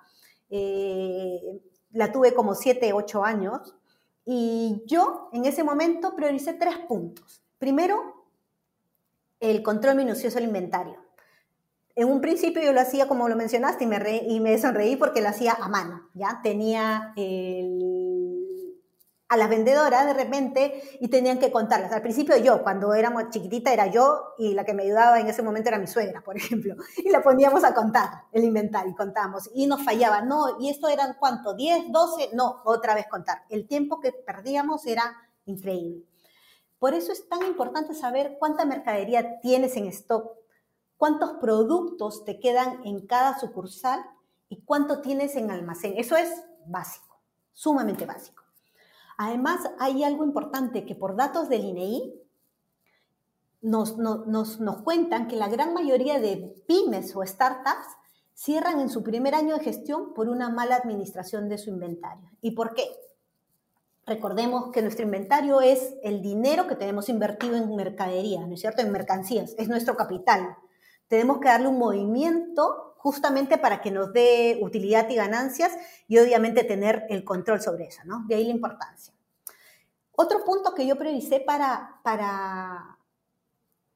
eh, 0.50 1.62
la 1.91 2.13
tuve 2.13 2.34
como 2.34 2.56
7, 2.56 2.94
8 2.94 3.25
años 3.25 3.75
y 4.24 4.84
yo 4.86 5.27
en 5.34 5.44
ese 5.44 5.65
momento 5.65 6.15
prioricé 6.15 6.53
tres 6.53 6.77
puntos. 6.88 7.44
Primero, 7.58 8.17
el 9.39 9.63
control 9.63 9.96
minucioso 9.96 10.36
del 10.36 10.46
inventario. 10.46 10.98
En 11.96 12.10
un 12.10 12.22
principio 12.22 12.62
yo 12.62 12.74
lo 12.74 12.82
hacía 12.82 13.08
como 13.08 13.27
lo 13.27 13.36
mencionaste 13.36 13.84
y 13.84 13.88
me, 13.88 14.24
y 14.27 14.39
me 14.39 14.58
sonreí 14.60 14.96
porque 14.96 15.22
lo 15.22 15.29
hacía 15.29 15.53
a 15.53 15.67
mano, 15.67 16.10
¿ya? 16.13 16.41
Tenía 16.44 17.13
a 19.29 19.36
las 19.36 19.50
vendedoras 19.50 20.06
de 20.06 20.13
repente 20.13 20.82
y 21.00 21.10
tenían 21.10 21.39
que 21.39 21.51
contarlas. 21.51 21.91
Al 21.91 22.01
principio 22.01 22.38
yo, 22.38 22.63
cuando 22.63 22.94
éramos 22.94 23.29
chiquitita 23.29 23.74
era 23.74 23.88
yo 23.88 24.36
y 24.38 24.53
la 24.53 24.63
que 24.63 24.74
me 24.74 24.84
ayudaba 24.84 25.20
en 25.20 25.27
ese 25.27 25.44
momento 25.44 25.70
era 25.70 25.79
mi 25.79 25.88
suegra, 25.88 26.22
por 26.22 26.38
ejemplo, 26.38 26.75
y 26.98 27.10
la 27.10 27.22
poníamos 27.22 27.63
a 27.63 27.74
contar 27.74 28.10
el 28.32 28.44
inventario 28.44 28.91
y 28.91 28.96
contamos 28.96 29.50
y 29.53 29.67
nos 29.67 29.84
fallaba, 29.84 30.22
no, 30.22 30.60
y 30.60 30.70
esto 30.70 30.88
eran 30.88 31.15
cuánto, 31.20 31.56
10, 31.56 31.91
12, 31.91 32.29
no, 32.34 32.62
otra 32.65 32.96
vez 32.96 33.08
contar. 33.08 33.39
El 33.50 33.67
tiempo 33.67 34.00
que 34.00 34.12
perdíamos 34.12 34.86
era 34.86 35.15
increíble. 35.46 36.06
Por 36.80 36.94
eso 36.94 37.12
es 37.12 37.28
tan 37.28 37.44
importante 37.46 37.94
saber 37.94 38.38
cuánta 38.40 38.66
mercadería 38.66 39.40
tienes 39.40 39.76
en 39.78 39.88
stock, 39.88 40.32
cuántos 40.98 41.34
productos 41.34 42.24
te 42.26 42.40
quedan 42.40 42.86
en 42.86 43.08
cada 43.08 43.40
sucursal 43.40 44.06
y 44.50 44.62
cuánto 44.62 45.02
tienes 45.02 45.36
en 45.36 45.52
almacén. 45.52 45.94
Eso 45.98 46.16
es 46.16 46.30
básico, 46.66 47.20
sumamente 47.54 48.06
básico. 48.06 48.44
Además, 49.18 49.62
hay 49.80 50.04
algo 50.04 50.24
importante 50.24 50.86
que 50.86 50.96
por 50.96 51.16
datos 51.16 51.50
del 51.50 51.66
INEI 51.66 52.14
nos, 53.62 53.98
nos, 53.98 54.58
cuentan 54.84 55.28
que 55.28 55.36
la 55.36 55.50
gran 55.50 55.74
mayoría 55.74 56.20
de 56.20 56.64
pymes 56.68 57.16
o 57.16 57.26
startups 57.26 57.88
cierran 58.34 58.80
en 58.80 58.90
su 58.90 59.04
primer 59.04 59.34
año 59.34 59.58
de 59.58 59.64
gestión 59.64 60.14
por 60.14 60.30
una 60.30 60.50
mala 60.50 60.76
administración 60.76 61.50
de 61.50 61.58
su 61.58 61.72
inventario. 61.72 62.30
¿Y 62.42 62.52
por 62.52 62.76
qué? 62.76 62.86
Recordemos 64.08 64.72
que 64.72 64.82
nuestro 64.82 65.04
inventario 65.04 65.60
es 65.60 65.96
el 66.02 66.22
dinero 66.22 66.66
que 66.66 66.78
tenemos 66.78 67.10
invertido 67.10 67.58
en 67.58 67.76
mercadería, 67.76 68.40
¿no 68.48 68.54
es 68.54 68.62
cierto? 68.62 68.82
En 68.82 68.90
mercancías, 68.90 69.54
es 69.58 69.68
nuestro 69.68 69.98
capital. 69.98 70.56
Tenemos 71.10 71.40
que 71.40 71.50
darle 71.50 71.68
un 71.68 71.78
movimiento 71.78 72.96
justamente 73.00 73.58
para 73.58 73.82
que 73.82 73.92
nos 73.92 74.14
dé 74.14 74.60
utilidad 74.62 75.10
y 75.10 75.16
ganancias 75.16 75.74
y 76.08 76.20
obviamente 76.20 76.64
tener 76.64 77.06
el 77.10 77.26
control 77.26 77.62
sobre 77.62 77.88
eso, 77.88 78.02
¿no? 78.06 78.24
De 78.28 78.36
ahí 78.36 78.46
la 78.46 78.52
importancia. 78.52 79.14
Otro 80.14 80.46
punto 80.46 80.74
que 80.74 80.88
yo 80.88 80.98
previsé 80.98 81.42
para, 81.42 82.00
para, 82.02 82.98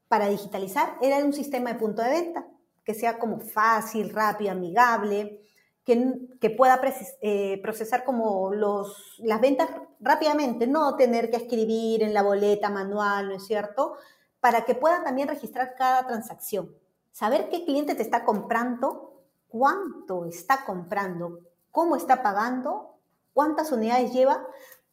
para 0.10 0.28
digitalizar 0.28 0.98
era 1.02 1.24
un 1.24 1.32
sistema 1.32 1.72
de 1.72 1.80
punto 1.80 2.02
de 2.02 2.10
venta, 2.10 2.48
que 2.84 2.94
sea 2.94 3.18
como 3.18 3.40
fácil, 3.40 4.10
rápido, 4.10 4.52
amigable, 4.52 5.42
que, 5.86 6.18
que 6.40 6.50
pueda 6.50 6.80
eh, 7.22 7.60
procesar 7.62 8.04
como 8.04 8.54
los, 8.54 9.16
las 9.20 9.42
ventas 9.42 9.70
rápidamente, 10.00 10.68
no 10.68 10.96
tener 10.96 11.30
que 11.30 11.38
escribir 11.38 12.04
en 12.04 12.14
la 12.14 12.24
boleta 12.24 12.70
manual, 12.70 13.30
¿no 13.30 13.36
es 13.36 13.46
cierto? 13.46 13.94
Para 14.40 14.66
que 14.66 14.76
pueda 14.76 15.04
también 15.04 15.28
registrar 15.28 15.76
cada 15.76 16.06
transacción. 16.08 16.76
Saber 17.12 17.50
qué 17.50 17.66
cliente 17.66 17.96
te 17.96 18.04
está 18.04 18.24
comprando, 18.24 19.22
cuánto 19.48 20.26
está 20.26 20.64
comprando, 20.66 21.40
cómo 21.72 21.96
está 21.96 22.22
pagando, 22.24 22.98
cuántas 23.34 23.72
unidades 23.72 24.14
lleva. 24.14 24.46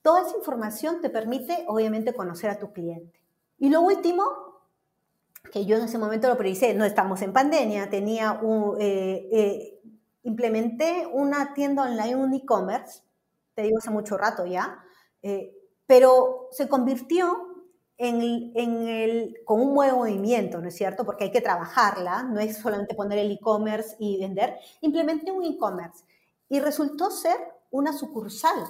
Toda 0.03 0.23
esa 0.23 0.37
información 0.37 1.01
te 1.01 1.11
permite, 1.11 1.65
obviamente, 1.69 2.15
conocer 2.15 2.51
a 2.51 2.59
tu 2.59 2.73
cliente. 2.73 3.21
Y 3.59 3.69
lo 3.69 3.83
último, 3.83 4.25
que 5.53 5.65
yo 5.65 5.77
en 5.77 5.85
ese 5.85 5.99
momento 5.99 6.29
lo 6.29 6.37
previsé, 6.37 6.75
no 6.75 6.85
estamos 6.85 7.23
en 7.23 7.33
pandemia, 7.33 7.91
tenía 7.91 8.33
un, 8.33 8.77
eh, 8.81 9.29
eh, 9.33 9.78
implementé 10.29 11.09
una 11.11 11.55
tienda 11.55 11.83
online, 11.83 12.17
un 12.17 12.35
e-commerce, 12.35 13.03
te 13.55 13.63
digo 13.63 13.79
hace 13.79 13.91
mucho 13.91 14.17
rato 14.17 14.47
ya, 14.47 14.85
eh, 15.23 15.53
pero 15.87 16.49
se 16.53 16.69
convirtió 16.69 17.49
en, 17.97 18.23
el, 18.87 19.41
con 19.45 19.61
un 19.61 19.75
buen 19.75 19.95
movimiento, 19.95 20.61
¿no 20.61 20.69
es 20.69 20.77
cierto? 20.77 21.05
Porque 21.05 21.25
hay 21.25 21.33
que 21.33 21.41
trabajarla, 21.41 22.23
no 22.23 22.39
es 22.39 22.59
solamente 22.59 22.95
poner 22.95 23.19
el 23.19 23.33
e-commerce 23.33 23.97
y 23.99 24.21
vender. 24.21 24.57
Implementé 24.83 25.33
un 25.33 25.45
e-commerce 25.45 26.05
y 26.49 26.61
resultó 26.61 27.11
ser 27.11 27.37
una 27.71 27.93
sucursal 27.93 28.65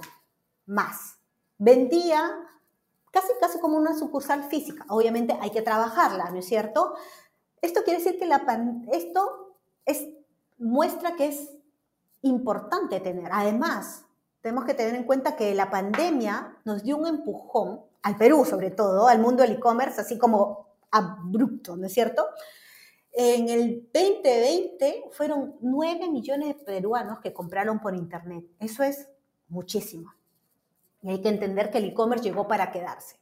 más. 0.64 1.18
Vendía 1.58 2.22
casi, 3.10 3.28
casi 3.38 3.60
como 3.60 3.76
una 3.76 3.98
sucursal 3.98 4.44
física. 4.44 4.86
Obviamente 4.88 5.36
hay 5.40 5.50
que 5.50 5.60
trabajarla, 5.60 6.30
¿no 6.30 6.38
es 6.38 6.46
cierto? 6.46 6.94
Esto 7.60 7.82
quiere 7.82 8.02
decir 8.02 8.18
que 8.18 8.26
la, 8.26 8.46
esto 8.92 9.56
es, 9.84 10.08
muestra 10.58 11.16
que 11.16 11.28
es 11.28 11.50
importante 12.22 13.00
tener. 13.00 13.30
Además, 13.32 14.04
tenemos 14.40 14.64
que 14.64 14.74
tener 14.74 14.94
en 14.94 15.04
cuenta 15.04 15.36
que 15.36 15.54
la 15.54 15.70
pandemia 15.70 16.56
nos 16.64 16.82
dio 16.82 16.96
un 16.96 17.06
empujón 17.06 17.82
al 18.02 18.16
Perú 18.16 18.44
sobre 18.44 18.70
todo, 18.70 19.08
al 19.08 19.18
mundo 19.18 19.42
del 19.42 19.52
e-commerce, 19.52 20.00
así 20.00 20.18
como 20.18 20.68
abrupto, 20.90 21.76
¿no 21.76 21.86
es 21.86 21.92
cierto? 21.92 22.26
En 23.12 23.48
el 23.48 23.88
2020 23.92 25.10
fueron 25.12 25.56
9 25.60 26.08
millones 26.10 26.56
de 26.56 26.64
peruanos 26.64 27.20
que 27.20 27.32
compraron 27.32 27.80
por 27.80 27.94
Internet. 27.94 28.44
Eso 28.60 28.82
es 28.82 29.08
muchísimo. 29.48 30.12
Y 31.02 31.10
hay 31.10 31.20
que 31.20 31.28
entender 31.28 31.70
que 31.70 31.78
el 31.78 31.86
e-commerce 31.86 32.24
llegó 32.24 32.46
para 32.46 32.70
quedarse. 32.70 33.18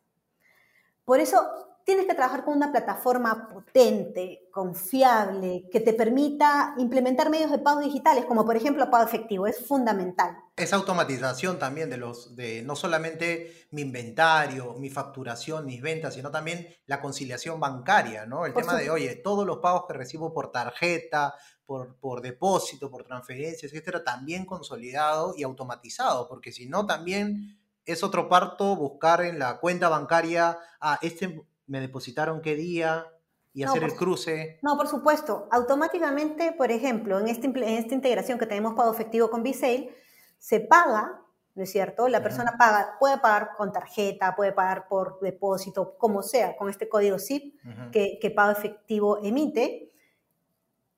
Por 1.05 1.21
eso 1.21 1.41
tienes 1.87 2.07
que 2.07 2.15
trabajar 2.15 2.45
con 2.45 2.57
una 2.57 2.73
plataforma 2.73 3.49
potente, 3.49 4.49
confiable, 4.51 5.69
que 5.71 5.79
te 5.79 5.93
permita 5.93 6.75
implementar 6.79 7.31
medios 7.31 7.53
de 7.53 7.61
pago 7.61 7.79
digitales, 7.79 8.25
como 8.25 8.45
por 8.45 8.57
ejemplo 8.57 8.91
pago 8.91 9.05
efectivo, 9.05 9.47
es 9.47 9.65
fundamental. 9.65 10.37
Esa 10.57 10.75
automatización 10.77 11.61
también 11.61 11.89
de 11.89 11.97
los, 11.97 12.35
de 12.35 12.63
no 12.63 12.75
solamente 12.75 13.69
mi 13.71 13.83
inventario, 13.83 14.75
mi 14.75 14.91
facturación, 14.91 15.65
mis 15.65 15.81
ventas, 15.81 16.15
sino 16.15 16.33
también 16.33 16.67
la 16.87 17.01
conciliación 17.01 17.61
bancaria, 17.61 18.27
¿no? 18.27 18.47
El 18.47 18.53
tema 18.53 18.75
de, 18.75 18.91
oye, 18.91 19.15
todos 19.15 19.47
los 19.47 19.59
pagos 19.59 19.85
que 19.87 19.95
recibo 19.95 20.35
por 20.35 20.51
tarjeta, 20.51 21.35
por, 21.65 21.95
por 22.01 22.21
depósito, 22.21 22.91
por 22.91 23.05
transferencias, 23.05 23.73
etcétera, 23.73 24.03
también 24.03 24.45
consolidado 24.45 25.35
y 25.37 25.45
automatizado, 25.45 26.27
porque 26.27 26.51
si 26.51 26.67
no, 26.67 26.85
también 26.85 27.61
es 27.85 28.03
otro 28.03 28.29
parto 28.29 28.75
buscar 28.75 29.21
en 29.21 29.39
la 29.39 29.61
cuenta 29.61 29.89
bancaria, 29.89 30.59
ah, 30.81 30.99
este 31.01 31.47
me 31.67 31.81
depositaron 31.81 32.41
qué 32.41 32.55
día 32.55 33.07
y 33.53 33.63
hacer 33.63 33.85
el 33.85 33.95
cruce. 33.95 34.59
No, 34.63 34.77
por 34.77 34.87
supuesto. 34.87 35.49
Automáticamente, 35.51 36.53
por 36.53 36.71
ejemplo, 36.71 37.19
en, 37.19 37.29
este, 37.29 37.47
en 37.47 37.63
esta 37.63 37.95
integración 37.95 38.39
que 38.39 38.47
tenemos 38.47 38.75
pago 38.75 38.93
efectivo 38.93 39.31
con 39.31 39.43
Bisale, 39.43 39.95
se 40.39 40.61
paga, 40.61 41.23
¿no 41.55 41.63
es 41.63 41.73
cierto? 41.73 42.07
La 42.09 42.23
persona 42.23 42.57
paga, 42.59 42.97
puede 43.01 43.17
pagar 43.17 43.53
con 43.57 43.73
tarjeta, 43.73 44.37
puede 44.37 44.53
pagar 44.53 44.89
por 44.89 45.21
depósito, 45.21 45.97
como 45.97 46.23
sea, 46.23 46.55
con 46.57 46.69
este 46.69 46.87
código 46.87 47.19
ZIP 47.19 47.55
que, 47.93 48.19
que, 48.21 48.31
pago 48.31 48.53
efectivo 48.53 49.21
emite. 49.23 49.91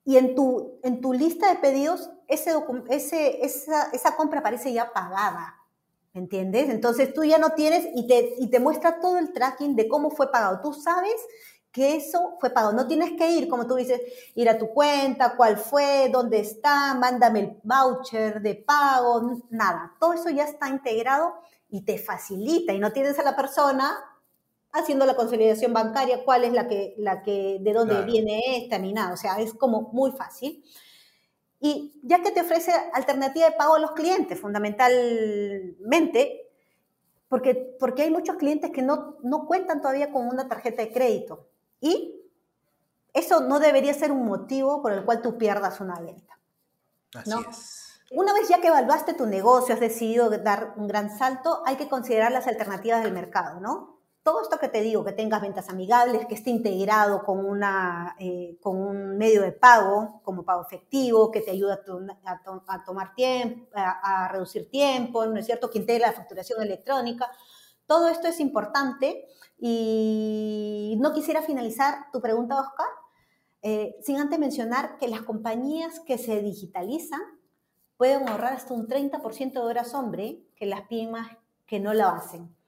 Y 0.03 0.17
en 0.17 0.35
tu, 0.35 0.81
en 0.83 0.99
tu 0.99 1.13
lista 1.13 1.49
de 1.53 1.61
pedidos, 1.61 2.09
ese, 2.27 2.51
ese, 2.89 3.45
esa, 3.45 3.89
esa 3.91 4.15
compra 4.17 4.39
aparece 4.39 4.73
ya 4.73 4.91
pagada. 4.91 5.58
¿Entiendes? 6.13 6.69
Entonces 6.69 7.13
tú 7.13 7.23
ya 7.23 7.37
no 7.37 7.51
tienes 7.51 7.87
y 7.95 8.07
te, 8.07 8.33
y 8.39 8.49
te 8.49 8.59
muestra 8.59 8.99
todo 8.99 9.17
el 9.17 9.31
tracking 9.31 9.75
de 9.75 9.87
cómo 9.87 10.09
fue 10.09 10.31
pagado. 10.31 10.59
Tú 10.61 10.73
sabes 10.73 11.15
que 11.71 11.95
eso 11.95 12.35
fue 12.39 12.49
pagado. 12.49 12.73
No 12.73 12.87
tienes 12.87 13.11
que 13.17 13.29
ir, 13.31 13.47
como 13.47 13.67
tú 13.67 13.75
dices, 13.75 14.01
ir 14.35 14.49
a 14.49 14.57
tu 14.57 14.69
cuenta, 14.69 15.35
cuál 15.37 15.57
fue, 15.57 16.09
dónde 16.11 16.39
está, 16.39 16.95
mándame 16.95 17.39
el 17.39 17.57
voucher 17.63 18.41
de 18.41 18.55
pago, 18.55 19.37
nada. 19.49 19.95
Todo 19.99 20.13
eso 20.13 20.29
ya 20.29 20.45
está 20.45 20.69
integrado 20.69 21.35
y 21.69 21.85
te 21.85 21.97
facilita 21.97 22.73
y 22.73 22.79
no 22.79 22.91
tienes 22.91 23.19
a 23.19 23.23
la 23.23 23.35
persona 23.35 23.97
haciendo 24.71 25.05
la 25.05 25.15
consolidación 25.15 25.73
bancaria, 25.73 26.23
cuál 26.23 26.43
es 26.43 26.53
la 26.53 26.67
que, 26.67 26.95
la 26.97 27.23
que 27.23 27.57
de 27.59 27.73
dónde 27.73 28.01
viene 28.03 28.57
esta, 28.57 28.77
ni 28.77 28.93
nada. 28.93 29.13
O 29.13 29.17
sea, 29.17 29.39
es 29.39 29.53
como 29.53 29.89
muy 29.93 30.11
fácil. 30.11 30.63
Y 31.59 31.99
ya 32.03 32.21
que 32.21 32.31
te 32.31 32.41
ofrece 32.41 32.71
alternativa 32.93 33.49
de 33.49 33.55
pago 33.55 33.75
a 33.75 33.79
los 33.79 33.91
clientes, 33.91 34.39
fundamentalmente, 34.39 36.47
porque, 37.27 37.75
porque 37.79 38.03
hay 38.03 38.11
muchos 38.11 38.37
clientes 38.37 38.71
que 38.71 38.81
no, 38.81 39.17
no 39.23 39.45
cuentan 39.45 39.81
todavía 39.81 40.11
con 40.11 40.27
una 40.27 40.47
tarjeta 40.47 40.81
de 40.81 40.91
crédito. 40.91 41.47
Y 41.81 42.21
eso 43.13 43.41
no 43.41 43.59
debería 43.59 43.93
ser 43.93 44.11
un 44.11 44.25
motivo 44.25 44.81
por 44.81 44.93
el 44.93 45.05
cual 45.05 45.21
tú 45.21 45.37
pierdas 45.37 45.81
una 45.81 45.99
venta. 45.99 46.39
Así 47.13 47.31
es. 47.49 47.85
Una 48.11 48.33
vez 48.33 48.47
ya 48.47 48.59
que 48.59 48.67
evaluaste 48.67 49.13
tu 49.13 49.27
negocio, 49.27 49.75
has 49.75 49.79
decidido 49.79 50.29
dar 50.29 50.73
un 50.77 50.87
gran 50.87 51.15
salto, 51.15 51.61
hay 51.65 51.75
que 51.75 51.87
considerar 51.87 52.31
las 52.31 52.47
alternativas 52.47 53.03
del 53.03 53.13
mercado, 53.13 53.59
¿no? 53.59 53.98
Todo 54.29 54.43
esto 54.43 54.59
que 54.59 54.67
te 54.67 54.81
digo, 54.81 55.03
que 55.03 55.13
tengas 55.13 55.41
ventas 55.41 55.69
amigables, 55.69 56.27
que 56.27 56.35
esté 56.35 56.51
integrado 56.51 57.23
con, 57.23 57.63
eh, 58.19 58.59
un 58.63 59.17
medio 59.17 59.41
de 59.41 59.51
pago, 59.53 60.21
como 60.23 60.45
pago 60.45 60.61
efectivo, 60.61 61.31
que 61.31 61.41
te 61.41 61.49
ayuda 61.49 61.81
a, 62.23 62.83
tomar 62.85 63.15
tiempo, 63.15 63.71
a, 63.73 64.27
reducir 64.31 64.69
tiempo, 64.69 65.25
¿no 65.25 65.39
es 65.39 65.47
cierto? 65.47 65.71
Que 65.71 65.79
integre 65.79 66.05
la 66.05 66.13
facturación 66.13 66.61
electrónica. 66.61 67.27
Todo 67.87 68.07
esto 68.07 68.27
es 68.27 68.39
importante 68.39 69.25
y 69.57 70.95
no 71.01 71.11
quisiera 71.11 71.41
finalizar 71.41 72.11
tu 72.13 72.21
pregunta, 72.21 72.59
Oscar, 72.59 72.85
eh, 73.63 73.95
sin 74.03 74.17
antes 74.17 74.37
mencionar 74.37 74.99
que 74.99 75.07
las 75.07 75.23
compañías 75.23 76.01
que 76.01 76.19
se 76.19 76.39
digitalizan 76.43 77.21
pueden 77.97 78.29
ahorrar 78.29 78.53
hasta 78.53 78.75
un 78.75 78.87
30% 78.87 79.53
de 79.53 79.59
horas 79.59 79.95
hombre 79.95 80.45
que 80.55 80.67
las 80.67 80.81
pymes 80.81 81.25
que 81.65 81.79
no 81.79 81.95
lo 81.95 82.07
hacen 82.09 82.58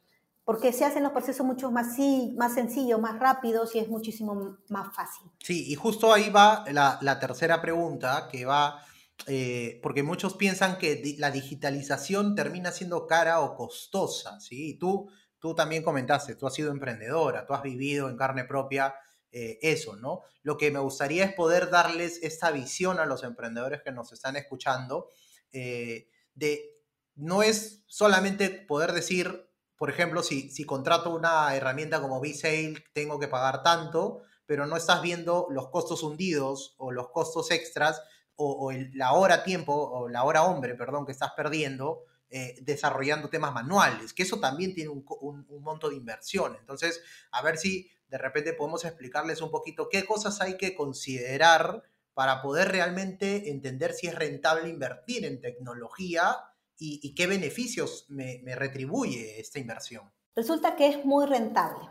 porque 0.51 0.73
se 0.73 0.83
hacen 0.83 1.03
los 1.03 1.13
procesos 1.13 1.45
mucho 1.45 1.71
más, 1.71 1.97
más 2.35 2.53
sencillos, 2.53 2.99
más 2.99 3.17
rápidos 3.17 3.73
y 3.73 3.79
es 3.79 3.87
muchísimo 3.87 4.57
más 4.67 4.93
fácil. 4.93 5.31
Sí, 5.39 5.71
y 5.71 5.75
justo 5.75 6.11
ahí 6.11 6.29
va 6.29 6.65
la, 6.73 7.19
tercera 7.21 7.61
pregunta, 7.61 8.27
que 8.29 8.43
va, 8.43 8.83
eh, 9.27 9.79
porque 9.81 10.03
muchos 10.03 10.33
piensan 10.33 10.77
que 10.77 11.15
la 11.19 11.31
digitalización 11.31 12.35
termina 12.35 12.73
siendo 12.73 13.07
cara 13.07 13.39
o 13.39 13.55
costosa, 13.55 14.41
¿sí? 14.41 14.77
tú, 14.77 15.09
tú 15.39 15.55
también 15.55 15.83
comentaste, 15.83 16.35
tú 16.35 16.47
has 16.47 16.53
sido 16.53 16.69
emprendedora, 16.69 17.45
tú 17.45 17.53
has 17.53 17.63
vivido 17.63 18.09
en 18.09 18.17
carne 18.17 18.43
propia 18.43 18.93
eh, 19.31 19.57
eso, 19.61 19.95
¿no? 19.95 20.19
Lo 20.43 20.57
que 20.57 20.69
me 20.69 20.79
gustaría 20.79 21.23
es 21.23 21.33
poder 21.33 21.69
darles 21.69 22.19
esta 22.23 22.51
visión 22.51 22.99
a 22.99 23.05
los 23.05 23.23
emprendedores 23.23 23.83
que 23.83 23.93
nos 23.93 24.11
están 24.11 24.35
escuchando, 24.35 25.07
eh, 25.53 26.09
de 26.33 26.77
no 27.15 27.41
es 27.41 27.85
solamente 27.87 28.49
poder 28.49 28.91
decir, 28.91 29.47
por 29.81 29.89
ejemplo, 29.89 30.21
si, 30.21 30.51
si 30.51 30.63
contrato 30.63 31.09
una 31.09 31.55
herramienta 31.55 31.99
como 31.99 32.21
B-Sale, 32.21 32.75
tengo 32.93 33.19
que 33.19 33.27
pagar 33.27 33.63
tanto, 33.63 34.21
pero 34.45 34.67
no 34.67 34.77
estás 34.77 35.01
viendo 35.01 35.47
los 35.49 35.69
costos 35.69 36.03
hundidos 36.03 36.75
o 36.77 36.91
los 36.91 37.09
costos 37.09 37.49
extras 37.49 37.99
o, 38.35 38.71
la 38.93 39.13
hora 39.13 39.43
tiempo 39.43 39.73
o 39.73 40.07
la 40.07 40.23
hora 40.23 40.43
hombre, 40.43 40.75
perdón, 40.75 41.07
que 41.07 41.11
estás 41.13 41.31
perdiendo 41.35 42.03
eh, 42.29 42.57
desarrollando 42.61 43.31
temas 43.31 43.55
manuales, 43.55 44.13
que 44.13 44.21
eso 44.21 44.39
también 44.39 44.75
tiene 44.75 44.91
un, 44.91 45.03
un, 45.19 45.63
monto 45.63 45.89
de 45.89 45.95
inversión. 45.95 46.55
Entonces, 46.59 47.01
a 47.31 47.41
ver 47.41 47.57
si 47.57 47.89
de 48.07 48.19
repente 48.19 48.53
podemos 48.53 48.85
explicarles 48.85 49.41
un 49.41 49.49
poquito 49.49 49.89
qué 49.89 50.05
cosas 50.05 50.41
hay 50.41 50.57
que 50.57 50.75
considerar 50.75 51.81
para 52.13 52.43
poder 52.43 52.67
realmente 52.67 53.49
entender 53.49 53.93
si 53.93 54.05
es 54.05 54.13
rentable 54.13 54.69
invertir 54.69 55.25
en 55.25 55.41
tecnología 55.41 56.37
y, 56.83 57.13
qué 57.13 57.27
beneficios 57.27 58.05
me, 58.09 58.41
retribuye 58.55 59.39
esta 59.39 59.59
inversión. 59.59 60.11
Resulta 60.35 60.75
que 60.75 60.87
es 60.87 61.05
muy 61.05 61.27
rentable, 61.27 61.87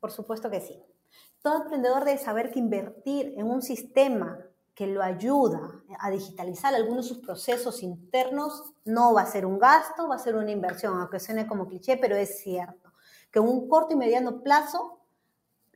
por 0.00 0.10
supuesto 0.10 0.50
que 0.50 0.60
sí. 0.60 0.82
Todo 1.40 1.62
emprendedor 1.62 2.04
debe 2.04 2.18
saber 2.18 2.50
que 2.50 2.58
invertir 2.58 3.34
en 3.36 3.46
un 3.46 3.62
sistema 3.62 4.44
que 4.74 4.88
lo 4.88 5.02
ayuda 5.02 5.84
a 6.00 6.10
digitalizar 6.10 6.74
algunos 6.74 7.04
de 7.04 7.14
sus 7.14 7.18
procesos 7.24 7.82
internos 7.82 8.74
no 8.84 9.14
va 9.14 9.22
a 9.22 9.26
ser 9.26 9.46
un 9.46 9.58
gasto, 9.58 10.08
va 10.08 10.16
a 10.16 10.20
ser 10.20 10.34
una 10.34 10.50
inversión, 10.50 10.98
aunque 10.98 11.20
suene 11.20 11.46
como 11.46 11.68
cliché, 11.68 11.96
pero 11.96 12.16
es 12.16 12.40
cierto, 12.40 12.92
que 13.30 13.38
en 13.38 13.46
un 13.46 13.68
corto 13.68 13.94
y 13.94 13.96
mediano 13.96 14.42
plazo 14.42 15.00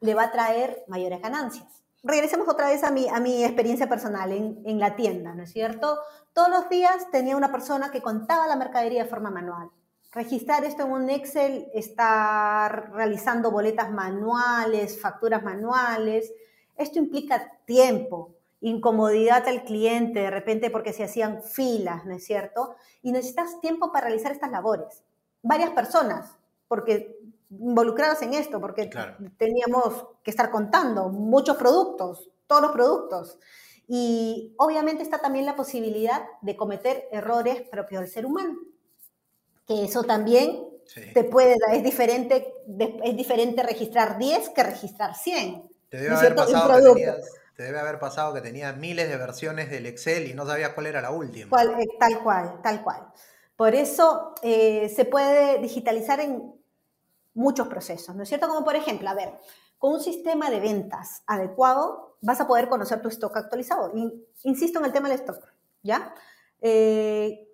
le 0.01 0.15
va 0.15 0.25
a 0.25 0.33
traer 0.33 0.85
mayores 0.89 1.21
ganancias. 1.21 1.82
Regresemos 2.03 2.49
otra 2.49 2.69
vez 2.69 2.83
a 2.85 2.91
mi, 2.91 3.09
a 3.09 3.21
mi 3.21 3.45
experiencia 3.45 3.89
personal 3.89 4.33
en, 4.33 4.61
en 4.65 4.79
la 4.79 4.97
tienda, 4.97 5.35
¿no 5.35 5.45
es 5.45 5.53
cierto? 5.53 5.99
Todos 6.33 6.49
los 6.49 6.69
días 6.69 7.11
tenía 7.11 7.37
una 7.37 7.53
persona 7.53 7.91
que 7.91 8.03
contaba 8.03 8.47
la 8.47 8.57
mercadería 8.57 9.05
de 9.05 9.09
forma 9.09 9.31
manual 9.31 9.71
registrar 10.13 10.65
esto 10.65 10.85
en 10.85 10.93
un 10.93 11.11
Excel, 11.11 11.69
estar 11.73 12.93
realizando 12.93 13.51
boletas 13.51 13.91
manuales, 13.91 15.01
facturas 15.01 15.43
manuales. 15.43 16.33
Esto 16.77 16.99
implica 16.99 17.51
tiempo, 17.65 18.35
incomodidad 18.61 19.49
al 19.49 19.65
cliente, 19.65 20.21
de 20.21 20.31
repente 20.31 20.71
porque 20.71 20.93
se 20.93 21.05
hacían 21.05 21.43
filas, 21.43 22.05
¿no 22.05 22.15
es 22.15 22.25
cierto? 22.25 22.77
Y 23.03 23.13
necesitas 23.13 23.61
tiempo 23.61 23.91
para 23.91 24.07
realizar 24.07 24.33
estas 24.33 24.51
labores. 24.51 25.03
Varias 25.43 25.71
personas, 25.71 26.37
porque 26.69 27.19
involucradas 27.61 28.23
en 28.23 28.35
esto, 28.35 28.61
porque 28.61 28.91
teníamos 29.37 30.07
que 30.23 30.31
estar 30.31 30.51
contando 30.51 31.09
muchos 31.09 31.57
productos, 31.57 32.31
todos 32.47 32.63
los 32.63 32.73
productos. 32.73 33.39
Y 33.89 34.55
obviamente 34.59 35.03
está 35.03 35.19
también 35.19 35.47
la 35.47 35.57
posibilidad 35.57 36.23
de 36.41 36.57
cometer 36.57 37.09
errores 37.13 37.63
propios 37.71 38.03
del 38.03 38.11
ser 38.11 38.27
humano 38.27 38.57
que 39.67 39.85
eso 39.85 40.05
también 40.05 40.69
te 41.15 41.25
puede 41.25 41.57
dar, 41.59 41.75
es 41.77 41.83
diferente, 41.83 42.53
es 43.05 43.17
diferente 43.17 43.63
registrar 43.63 44.19
10 44.19 44.51
que 44.51 44.63
registrar 44.63 45.15
100. 45.15 45.71
Te 45.89 45.97
debe, 45.99 46.15
haber 46.15 46.35
pasado 46.35 46.95
que 46.95 47.15
te 47.57 47.63
debe 47.65 47.79
haber 47.79 47.99
pasado 47.99 48.35
que 48.35 48.41
tenías 48.41 48.77
miles 48.77 49.09
de 49.09 49.17
versiones 49.17 49.71
del 49.71 49.87
Excel 49.87 50.27
y 50.27 50.35
no 50.35 50.47
sabías 50.47 50.71
cuál 50.71 50.87
era 50.87 51.01
la 51.01 51.11
última. 51.11 51.63
Eh, 51.63 51.89
tal 51.99 52.23
cual, 52.23 52.61
tal 52.63 52.83
cual. 52.83 53.07
Por 53.57 53.75
eso 53.75 54.35
eh, 54.43 54.91
se 54.95 55.05
puede 55.05 55.59
digitalizar 55.61 56.21
en 56.21 56.53
muchos 57.35 57.69
procesos, 57.69 58.15
¿no 58.15 58.23
es 58.23 58.29
cierto? 58.29 58.49
Como 58.49 58.65
por 58.65 58.77
ejemplo, 58.77 59.09
a 59.09 59.15
ver, 59.15 59.39
con 59.79 59.95
un 59.95 60.01
sistema 60.01 60.51
de 60.51 60.61
ventas 60.61 61.23
adecuado 61.27 62.17
vas 62.21 62.41
a 62.41 62.47
poder 62.47 62.69
conocer 62.69 63.03
tu 63.03 63.09
stock 63.09 63.37
actualizado. 63.37 63.93
Insisto 64.45 64.79
en 64.79 64.85
el 64.85 64.93
tema 64.93 65.09
del 65.09 65.19
stock, 65.19 65.53
¿ya? 65.83 66.15
Eh, 66.61 67.49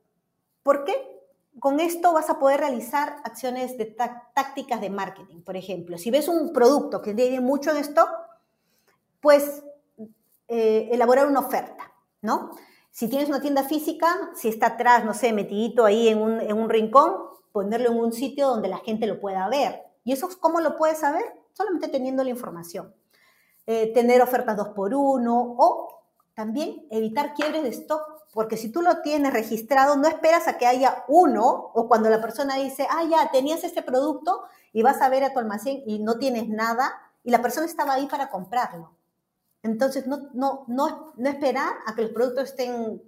¿Por 0.63 0.85
qué? 0.85 1.19
con 1.59 1.81
esto 1.81 2.13
vas 2.13 2.31
a 2.31 2.39
poder 2.39 2.61
realizar 2.61 3.17
acciones 3.25 3.77
de 3.79 3.87
tácticas 3.87 4.81
de 4.81 4.91
marketing, 4.91 5.43
por 5.43 5.57
ejemplo. 5.57 5.99
Si 5.99 6.11
ves 6.11 6.29
un 6.29 6.53
producto 6.53 7.03
que 7.03 7.15
tiene 7.15 7.41
mucho 7.41 7.71
en 7.71 7.79
stock, 7.79 8.11
pues 9.21 9.65
eh, 10.47 10.89
elaborar 10.93 11.27
una 11.27 11.41
oferta, 11.41 11.93
¿no? 12.23 12.51
Si 12.91 13.09
tienes 13.09 13.29
una 13.29 13.41
tienda 13.41 13.65
física, 13.65 14.31
si 14.35 14.49
está 14.49 14.69
atrás, 14.69 15.05
no 15.05 15.15
sé, 15.15 15.33
metidito 15.33 15.85
ahí 15.85 16.09
en 16.09 16.21
un, 16.21 16.69
rincón, 16.69 17.15
ponerlo 17.59 17.91
en 17.91 17.99
un 17.99 18.13
sitio 18.13 18.47
donde 18.47 18.69
la 18.69 18.79
gente 18.79 19.09
lo 19.09 19.19
pueda 19.19 19.49
ver. 19.49 19.83
¿Y 20.05 20.13
eso 20.13 20.29
cómo 20.39 20.61
lo 20.61 20.79
puedes 20.79 20.99
saber? 20.99 21.25
Solamente 21.53 21.89
teniendo 21.89 22.23
la 22.23 22.31
información. 22.31 22.95
Eh, 23.67 23.93
tener 23.93 24.23
ofertas 24.23 24.57
dos 24.57 24.69
por 24.69 24.95
uno 24.95 25.57
o 25.59 25.89
también 26.35 26.87
evitar 26.91 27.35
quiebres 27.35 27.65
de 27.65 27.71
stock 27.71 28.19
porque 28.33 28.57
si 28.57 28.71
tú 28.71 28.81
lo 28.81 29.01
tienes 29.01 29.33
registrado, 29.33 29.97
no 29.97 30.07
esperas 30.07 30.47
a 30.47 30.57
que 30.57 30.69
haya 30.69 31.05
uno 31.09 31.73
o 31.75 31.89
cuando 31.89 32.09
la 32.11 32.21
persona 32.21 32.55
dice, 32.55 32.87
ah, 32.89 33.03
ya, 33.11 33.33
tenías 33.33 33.65
este 33.65 33.83
producto 33.83 34.43
y 34.73 34.83
vas 34.83 35.03
a 35.03 35.09
ver 35.09 35.25
a 35.25 35.33
tu 35.33 35.41
almacén 35.41 35.83
y 35.85 35.99
no 35.99 36.19
tienes 36.19 36.49
nada 36.49 36.93
y 37.25 37.33
la 37.33 37.43
persona 37.43 37.67
estaba 37.67 37.95
ahí 37.95 38.07
para 38.07 38.31
comprarlo. 38.31 38.93
Entonces, 39.65 40.07
no, 40.07 40.29
no, 40.35 40.65
no, 40.69 41.13
no 41.17 41.29
esperar 41.29 41.73
a 41.85 41.97
que 41.97 42.03
los 42.03 42.13
productos 42.13 42.51
estén, 42.51 43.03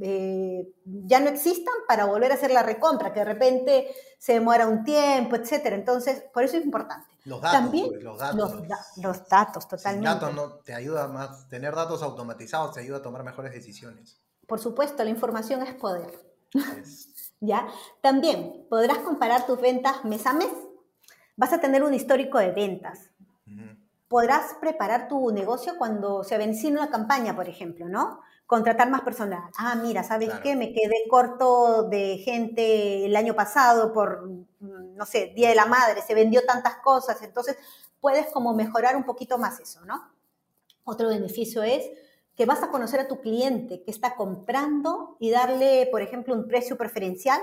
eh, 0.00 0.68
ya 0.84 1.20
no 1.20 1.28
existan 1.28 1.74
para 1.88 2.04
volver 2.04 2.30
a 2.30 2.34
hacer 2.34 2.50
la 2.50 2.62
recompra, 2.62 3.12
que 3.12 3.20
de 3.20 3.26
repente 3.26 3.94
se 4.18 4.34
demora 4.34 4.66
un 4.66 4.84
tiempo, 4.84 5.36
etc. 5.36 5.66
Entonces, 5.66 6.24
por 6.32 6.42
eso 6.42 6.56
es 6.56 6.64
importante. 6.64 7.06
Los 7.24 7.40
datos, 7.40 7.60
También, 7.60 7.88
pues, 7.88 8.02
los 8.02 8.18
datos. 8.18 8.54
Los, 8.96 9.28
datos, 9.28 9.68
totalmente. 9.68 10.08
datos 10.08 10.34
no, 10.34 10.54
te 10.60 10.74
ayuda 10.74 11.08
más, 11.08 11.48
tener 11.48 11.74
datos 11.74 12.02
automatizados 12.02 12.74
te 12.74 12.80
ayuda 12.80 12.98
a 12.98 13.02
tomar 13.02 13.24
mejores 13.24 13.52
decisiones. 13.52 14.20
Por 14.46 14.60
supuesto, 14.60 15.02
la 15.02 15.10
información 15.10 15.62
es 15.62 15.74
poder. 15.74 16.12
¿Ya? 17.40 17.66
También 18.00 18.66
podrás 18.70 18.98
comparar 18.98 19.46
tus 19.46 19.60
ventas 19.60 20.04
mes 20.04 20.26
a 20.26 20.32
mes. 20.32 20.52
Vas 21.36 21.52
a 21.52 21.60
tener 21.60 21.82
un 21.82 21.94
histórico 21.94 22.38
de 22.38 22.52
ventas. 22.52 23.10
Podrás 24.08 24.54
preparar 24.60 25.08
tu 25.08 25.32
negocio 25.32 25.74
cuando 25.76 26.22
se 26.22 26.36
avecina 26.36 26.82
una 26.82 26.90
campaña, 26.90 27.34
por 27.34 27.48
ejemplo, 27.48 27.88
¿no? 27.88 28.20
Contratar 28.46 28.88
más 28.90 29.02
personal. 29.02 29.50
Ah, 29.58 29.74
mira, 29.74 30.04
¿sabes 30.04 30.30
qué? 30.42 30.54
Me 30.54 30.72
quedé 30.72 31.08
corto 31.10 31.84
de 31.84 32.18
gente 32.18 33.04
el 33.04 33.16
año 33.16 33.34
pasado 33.34 33.92
por, 33.92 34.28
no 34.60 35.04
sé, 35.04 35.32
Día 35.34 35.48
de 35.48 35.56
la 35.56 35.66
Madre, 35.66 36.02
se 36.02 36.14
vendió 36.14 36.44
tantas 36.46 36.76
cosas, 36.76 37.20
entonces 37.22 37.56
puedes 38.00 38.26
como 38.28 38.54
mejorar 38.54 38.94
un 38.96 39.04
poquito 39.04 39.36
más 39.36 39.58
eso, 39.58 39.84
¿no? 39.84 40.10
Otro 40.84 41.08
beneficio 41.08 41.64
es 41.64 41.90
que 42.36 42.46
vas 42.46 42.62
a 42.62 42.68
conocer 42.68 43.00
a 43.00 43.08
tu 43.08 43.20
cliente 43.20 43.82
que 43.82 43.90
está 43.90 44.14
comprando 44.14 45.16
y 45.18 45.30
darle, 45.30 45.88
por 45.90 46.02
ejemplo, 46.02 46.34
un 46.34 46.46
precio 46.46 46.76
preferencial 46.76 47.40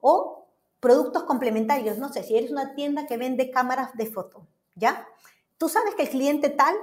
o 0.00 0.46
productos 0.78 1.24
complementarios. 1.24 1.98
No 1.98 2.12
sé, 2.12 2.22
si 2.22 2.36
eres 2.36 2.52
una 2.52 2.74
tienda 2.74 3.06
que 3.06 3.16
vende 3.16 3.50
cámaras 3.50 3.96
de 3.96 4.06
foto, 4.06 4.46
¿ya? 4.76 5.08
Tú 5.58 5.68
sabes 5.68 5.94
que 5.94 6.02
el 6.02 6.10
cliente 6.10 6.50
tal, 6.50 6.76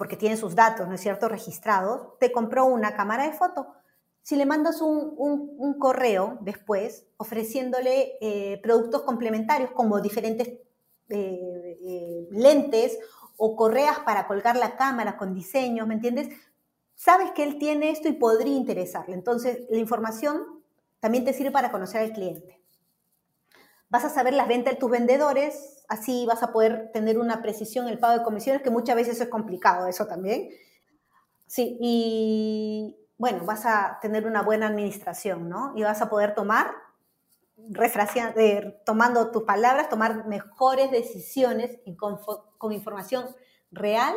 porque 0.00 0.16
tiene 0.16 0.38
sus 0.38 0.54
datos, 0.54 0.88
¿no 0.88 0.94
es 0.94 1.02
cierto?, 1.02 1.28
registrados, 1.28 2.18
te 2.18 2.32
compró 2.32 2.64
una 2.64 2.96
cámara 2.96 3.24
de 3.24 3.34
foto. 3.34 3.66
Si 4.22 4.34
le 4.34 4.46
mandas 4.46 4.80
un, 4.80 5.76
correo 5.78 6.38
después 6.40 7.04
ofreciéndole 7.18 8.14
eh, 8.22 8.58
productos 8.62 9.02
complementarios 9.02 9.72
como 9.72 10.00
diferentes 10.00 10.48
eh, 10.48 11.78
eh, 11.82 12.28
lentes 12.30 12.98
o 13.36 13.54
correas 13.56 13.98
para 13.98 14.26
colgar 14.26 14.56
la 14.56 14.74
cámara 14.76 15.18
con 15.18 15.34
diseños, 15.34 15.86
¿me 15.86 15.92
entiendes? 15.92 16.30
sabes 16.94 17.32
que 17.32 17.42
él 17.42 17.58
tiene 17.58 17.90
esto 17.90 18.08
y 18.08 18.12
podría 18.12 18.56
interesarle. 18.56 19.14
Entonces, 19.14 19.66
la 19.68 19.78
información 19.78 20.62
también 20.98 21.26
te 21.26 21.34
sirve 21.34 21.50
para 21.50 21.70
conocer 21.70 22.00
al 22.00 22.12
cliente. 22.14 22.58
Vas 23.90 24.06
a 24.06 24.08
saber 24.08 24.32
las 24.32 24.48
ventas 24.48 24.72
de 24.74 24.80
tus 24.80 24.90
vendedores, 24.90 25.79
así 25.90 26.24
vas 26.26 26.42
a 26.42 26.52
poder 26.52 26.90
tener 26.92 27.18
una 27.18 27.42
precisión 27.42 27.86
en 27.86 27.92
el 27.92 27.98
pago 27.98 28.18
de 28.18 28.24
comisiones, 28.24 28.62
que 28.62 28.70
muchas 28.70 28.96
veces 28.96 29.20
es 29.20 29.28
complicado 29.28 29.86
eso 29.86 30.06
también. 30.06 30.48
Sí, 31.46 31.76
y 31.80 32.96
bueno, 33.18 33.44
vas 33.44 33.66
a 33.66 33.98
tener 34.00 34.26
una 34.26 34.40
buena 34.42 34.68
administración, 34.68 35.48
¿no? 35.48 35.74
Y 35.76 35.82
vas 35.82 36.00
a 36.00 36.08
poder 36.08 36.34
tomar, 36.34 36.70
eh, 38.36 38.80
tomando 38.86 39.30
tus 39.30 39.42
palabras, 39.42 39.88
tomar 39.88 40.26
mejores 40.26 40.90
decisiones 40.90 41.78
con 41.98 42.72
información 42.72 43.26
real 43.72 44.14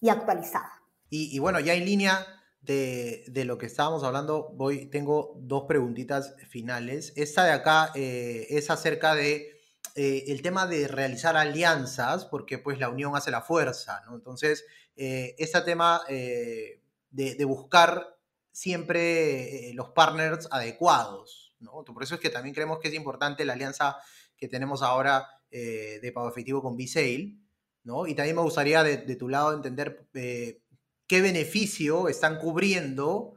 y 0.00 0.08
actualizada. 0.08 0.82
Y, 1.10 1.38
bueno, 1.38 1.60
ya 1.60 1.74
en 1.74 1.84
línea 1.84 2.26
de, 2.60 3.24
lo 3.46 3.56
que 3.56 3.66
estábamos 3.66 4.02
hablando, 4.02 4.50
voy, 4.54 4.86
tengo 4.86 5.36
dos 5.36 5.64
preguntitas 5.68 6.34
finales. 6.48 7.12
Esta 7.14 7.44
de 7.44 7.52
acá 7.52 7.92
eh, 7.94 8.46
es 8.50 8.68
acerca 8.68 9.14
de 9.14 9.53
eh, 9.96 10.24
el 10.26 10.42
tema 10.42 10.66
de 10.66 10.88
realizar 10.88 11.36
alianzas, 11.36 12.24
porque 12.24 12.58
pues 12.58 12.80
la 12.80 12.88
unión 12.88 13.14
hace 13.14 13.30
la 13.30 13.42
fuerza. 13.42 14.02
Entonces, 14.12 14.64
eh, 14.96 15.36
este 15.38 15.60
tema 15.60 16.02
de, 16.08 17.44
buscar 17.44 18.16
siempre 18.50 19.72
los 19.74 19.90
partners 19.90 20.48
adecuados. 20.50 21.54
¿no? 21.60 21.84
Por 21.84 22.02
eso 22.02 22.16
es 22.16 22.20
que 22.20 22.30
también 22.30 22.54
creemos 22.54 22.80
que 22.80 22.88
es 22.88 22.94
importante 22.94 23.44
la 23.44 23.52
alianza 23.52 23.96
que 24.36 24.48
tenemos 24.48 24.82
ahora 24.82 25.28
de 25.50 26.10
pago 26.12 26.28
efectivo 26.28 26.60
con 26.60 26.76
B-Sale. 26.76 27.36
¿no? 27.84 28.08
Y 28.08 28.14
también 28.16 28.34
me 28.34 28.42
gustaría 28.42 28.82
de, 28.82 29.16
tu 29.16 29.28
lado 29.28 29.54
entender 29.54 30.08
qué 30.12 31.20
beneficio 31.20 32.08
están 32.08 32.38
cubriendo 32.38 33.34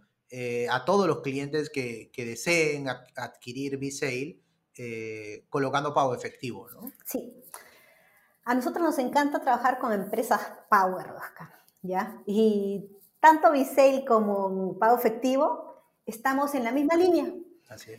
a 0.72 0.86
todos 0.86 1.06
los 1.06 1.22
clientes 1.22 1.70
que, 1.70 2.12
deseen 2.15 2.88
adquirir 3.15 3.78
B-Sale 4.77 5.47
colocando 5.49 5.93
pago 5.93 6.15
efectivo. 6.15 6.67
¿no? 6.69 6.91
Sí. 7.05 7.43
A 8.45 8.55
nosotros 8.55 8.83
nos 8.83 8.99
encanta 8.99 9.41
trabajar 9.41 9.77
con 9.77 9.91
empresas 9.91 10.39
Power, 10.69 11.11
Oscar, 11.11 11.49
¿ya? 11.81 12.21
Y 12.25 12.89
tanto 13.19 13.51
Visale 13.51 14.05
como 14.05 14.77
Pago 14.79 14.97
Efectivo 14.97 15.83
estamos 16.05 16.55
en 16.55 16.63
la 16.63 16.71
misma 16.71 16.95
línea. 16.95 17.33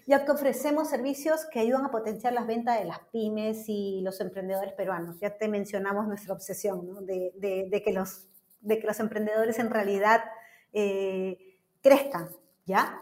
Ya 0.07 0.25
que 0.25 0.31
ofrecemos 0.31 0.89
servicios 0.89 1.45
que 1.53 1.61
ayudan 1.61 1.85
a 1.85 1.91
potenciar 1.91 2.33
las 2.33 2.47
ventas 2.47 2.79
de 2.79 2.87
las 2.87 3.01
pymes 3.13 3.65
y 3.69 4.01
los 4.01 4.19
emprendedores 4.23 4.73
peruanos. 4.73 5.21
Ya 5.21 5.37
te 5.37 5.47
mencionamos 5.47 6.07
nuestra 6.07 6.33
obsesión 6.33 6.87
¿no? 6.87 7.03
de, 7.03 7.33
de, 7.37 7.83
que 7.83 7.93
los, 7.93 8.25
de 8.63 8.79
que 8.79 8.87
los 8.87 8.99
emprendedores 8.99 9.59
en 9.59 9.69
realidad 9.69 10.25
eh, 10.73 11.59
crezcan, 11.83 12.31
¿ya? 12.65 12.99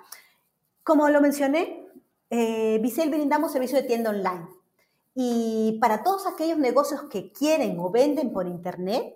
Como 0.83 1.09
lo 1.09 1.21
mencioné, 1.21 1.86
eh, 2.31 2.81
brindamos 3.09 3.53
servicio 3.53 3.81
de 3.81 3.85
tienda 3.87 4.11
online. 4.11 4.49
Y 5.15 5.79
para 5.81 6.03
todos 6.03 6.27
aquellos 6.27 6.59
negocios 6.59 7.03
que 7.11 7.33
quieren 7.33 7.79
o 7.79 7.91
venden 7.91 8.33
por 8.33 8.47
Internet, 8.47 9.15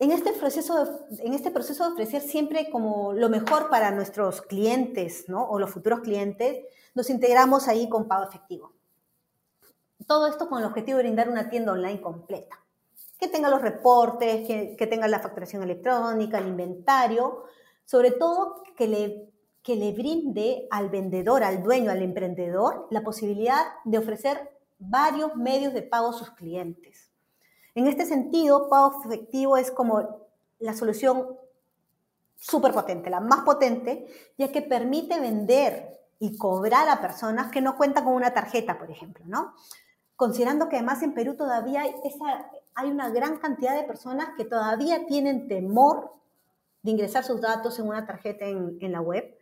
en 0.00 0.10
este, 0.10 0.32
proceso 0.32 0.84
de, 0.84 1.24
en 1.24 1.34
este 1.34 1.50
proceso 1.50 1.84
de 1.84 1.92
ofrecer 1.92 2.20
siempre 2.20 2.68
como 2.70 3.12
lo 3.12 3.28
mejor 3.28 3.70
para 3.70 3.92
nuestros 3.92 4.42
clientes 4.42 5.28
¿no? 5.28 5.48
o 5.48 5.58
los 5.60 5.70
futuros 5.70 6.00
clientes, 6.00 6.66
nos 6.94 7.08
integramos 7.10 7.68
ahí 7.68 7.88
con 7.88 8.08
pago 8.08 8.24
efectivo. 8.24 8.72
Todo 10.06 10.26
esto 10.26 10.48
con 10.48 10.58
el 10.58 10.66
objetivo 10.66 10.98
de 10.98 11.04
brindar 11.04 11.28
una 11.28 11.48
tienda 11.48 11.72
online 11.72 12.00
completa, 12.00 12.58
que 13.18 13.28
tenga 13.28 13.48
los 13.48 13.62
reportes, 13.62 14.46
que, 14.46 14.74
que 14.76 14.86
tenga 14.86 15.06
la 15.06 15.20
facturación 15.20 15.62
electrónica, 15.62 16.38
el 16.38 16.48
inventario, 16.48 17.44
sobre 17.84 18.10
todo 18.10 18.64
que 18.76 18.88
le, 18.88 19.33
que 19.64 19.74
le 19.74 19.92
brinde 19.92 20.68
al 20.70 20.90
vendedor, 20.90 21.42
al 21.42 21.62
dueño, 21.62 21.90
al 21.90 22.02
emprendedor, 22.02 22.86
la 22.90 23.02
posibilidad 23.02 23.64
de 23.84 23.98
ofrecer 23.98 24.52
varios 24.78 25.34
medios 25.36 25.72
de 25.72 25.82
pago 25.82 26.10
a 26.10 26.12
sus 26.12 26.30
clientes. 26.32 27.10
En 27.74 27.88
este 27.88 28.04
sentido, 28.04 28.68
pago 28.68 29.02
efectivo 29.04 29.56
es 29.56 29.70
como 29.70 30.28
la 30.60 30.74
solución 30.74 31.36
súper 32.36 32.74
potente, 32.74 33.08
la 33.08 33.20
más 33.20 33.40
potente, 33.40 34.06
ya 34.36 34.52
que 34.52 34.60
permite 34.60 35.18
vender 35.18 35.98
y 36.18 36.36
cobrar 36.36 36.88
a 36.90 37.00
personas 37.00 37.50
que 37.50 37.62
no 37.62 37.76
cuentan 37.76 38.04
con 38.04 38.12
una 38.12 38.34
tarjeta, 38.34 38.78
por 38.78 38.90
ejemplo, 38.90 39.24
¿no? 39.26 39.54
Considerando 40.14 40.68
que 40.68 40.76
además 40.76 41.02
en 41.02 41.14
Perú 41.14 41.36
todavía 41.36 41.84
hay, 42.76 42.90
una 42.90 43.08
gran 43.08 43.38
cantidad 43.38 43.74
de 43.74 43.84
personas 43.84 44.28
que 44.36 44.44
todavía 44.44 45.06
tienen 45.06 45.48
temor 45.48 46.12
de 46.82 46.90
ingresar 46.90 47.24
sus 47.24 47.40
datos 47.40 47.78
en 47.78 47.88
una 47.88 48.06
tarjeta 48.06 48.44
en, 48.44 48.92
la 48.92 49.00
web 49.00 49.34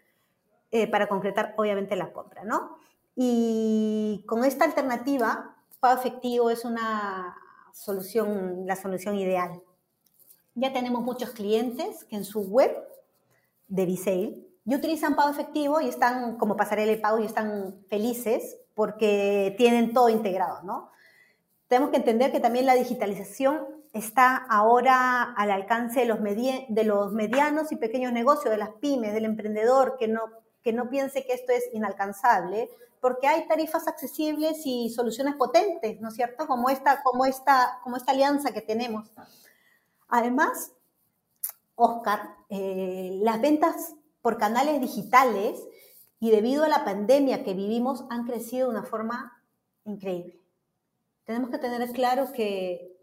eh, 0.75 0.87
para 0.87 1.07
concretar, 1.07 1.55
obviamente, 1.59 1.97
la 1.97 2.13
compra, 2.13 2.45
¿no? 2.45 2.79
Y 3.15 4.25
con 4.27 4.43
esta 4.43 4.65
alternativa, 4.65 5.55
pago 5.81 6.01
efectivo 6.01 6.49
es 6.49 6.65
una 6.65 7.37
solución, 7.73 8.67
la 8.67 8.75
solución 8.75 9.17
ideal. 9.17 9.61
Ya 10.55 10.73
tenemos 10.73 11.03
muchos 11.03 11.31
clientes 11.31 12.05
que 12.05 12.17
en 12.17 12.25
su 12.25 12.41
web 12.41 12.75
de 13.69 13.85
Visale 13.85 14.47
ya 14.65 14.77
utilizan 14.79 15.15
pago 15.15 15.31
efectivo 15.31 15.81
y 15.81 15.89
están 15.89 16.39
como 16.39 16.57
pasarela 16.57 16.93
de 16.93 16.99
pago 16.99 17.19
y 17.19 17.27
están 17.27 17.85
felices 17.91 18.57
porque 18.75 19.55
tienen 19.59 19.93
todo 19.93 20.09
integrado, 20.09 20.63
¿no? 20.63 20.91
Tenemos 21.69 21.91
que 21.91 21.97
entender 21.97 22.33
que 22.33 22.41
también 22.41 22.65
la 22.65 22.75
digitalización 22.75 23.67
está 23.93 24.37
ahora 24.37 25.35
al 25.35 25.51
alcance 25.51 26.01
de 26.01 26.07
los, 26.07 26.19
de 26.23 26.85
los 26.85 27.13
medianos 27.13 27.73
y 27.73 27.77
pequeños 27.77 28.13
negocios, 28.13 28.51
de 28.51 28.59
las 28.59 28.71
pymes, 28.71 29.13
del 29.13 29.27
emprendedor 29.27 29.97
que 29.99 30.09
no, 30.09 30.23
que 30.62 30.72
no 30.72 30.88
piense 30.88 31.25
que 31.25 31.33
esto 31.33 31.53
es 31.53 31.64
inalcanzable, 31.72 32.70
porque 33.01 33.27
hay 33.27 33.48
tarifas 33.48 33.88
accesibles 33.88 34.62
y 34.64 34.90
soluciones 34.90 35.35
potentes, 35.35 36.01
¿no 36.01 36.09
es 36.09 36.14
cierto? 36.14 36.46
Como 36.46 36.70
esta, 36.70 37.03
como 37.03 37.25
esta, 37.25 37.81
como 37.83 37.96
esta 37.96 38.12
alianza 38.12 38.53
que 38.53 38.61
tenemos. 38.61 39.11
Además, 40.09 40.72
Oscar, 41.75 42.37
eh, 42.48 43.18
las 43.22 43.40
ventas 43.40 43.94
por 44.20 44.38
canales 44.38 44.81
digitales 44.81 45.61
y 46.20 46.31
debido 46.31 46.64
a 46.64 46.68
la 46.68 46.85
pandemia 46.85 47.42
que 47.42 47.55
vivimos 47.55 48.05
han 48.09 48.25
crecido 48.25 48.68
de 48.70 48.79
una 48.79 48.87
forma 48.87 49.42
increíble. 49.85 50.40
Tenemos 51.25 51.51
que 51.51 51.59
tener 51.59 51.90
claro 51.90 52.33
que 52.33 52.96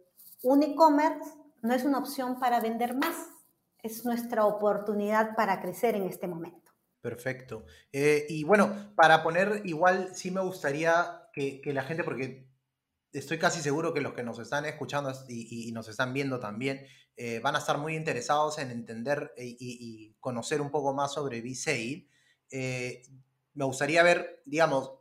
un 0.44 0.64
e-commerce 0.64 1.34
no 1.62 1.74
es 1.74 1.84
una 1.84 1.98
opción 1.98 2.40
para 2.40 2.62
vender 2.62 2.96
más, 2.96 3.16
es 3.84 4.06
nuestra 4.06 4.46
oportunidad 4.46 5.36
para 5.36 5.60
crecer 5.62 5.96
en 5.96 6.04
este 6.04 6.28
momento. 6.28 6.72
Perfecto. 7.02 7.66
Eh, 7.94 8.26
y 8.30 8.44
bueno, 8.44 8.94
para 8.96 9.24
poner 9.24 9.62
igual, 9.64 10.16
sí 10.16 10.32
me 10.32 10.42
gustaría 10.42 11.30
que, 11.34 11.62
la 11.66 11.84
gente, 11.84 12.04
porque 12.04 12.50
estoy 13.14 13.40
casi 13.40 13.62
seguro 13.62 13.94
que 13.94 14.02
los 14.02 14.14
que 14.14 14.24
nos 14.24 14.40
están 14.40 14.66
escuchando 14.66 15.14
y, 15.30 15.72
nos 15.72 15.88
están 15.88 16.14
viendo 16.14 16.40
también, 16.40 16.86
eh, 17.16 17.40
van 17.40 17.56
a 17.56 17.60
estar 17.60 17.78
muy 17.78 17.96
interesados 17.96 18.60
en 18.60 18.72
entender 18.72 19.34
e, 19.38 19.56
y, 19.60 20.16
conocer 20.20 20.60
un 20.62 20.72
poco 20.72 20.94
más 20.94 21.14
sobre 21.14 21.42
B-Sale. 21.42 22.10
Eh, 22.52 23.04
me 23.54 23.66
gustaría 23.66 24.04
ver, 24.04 24.44
digamos, 24.46 24.92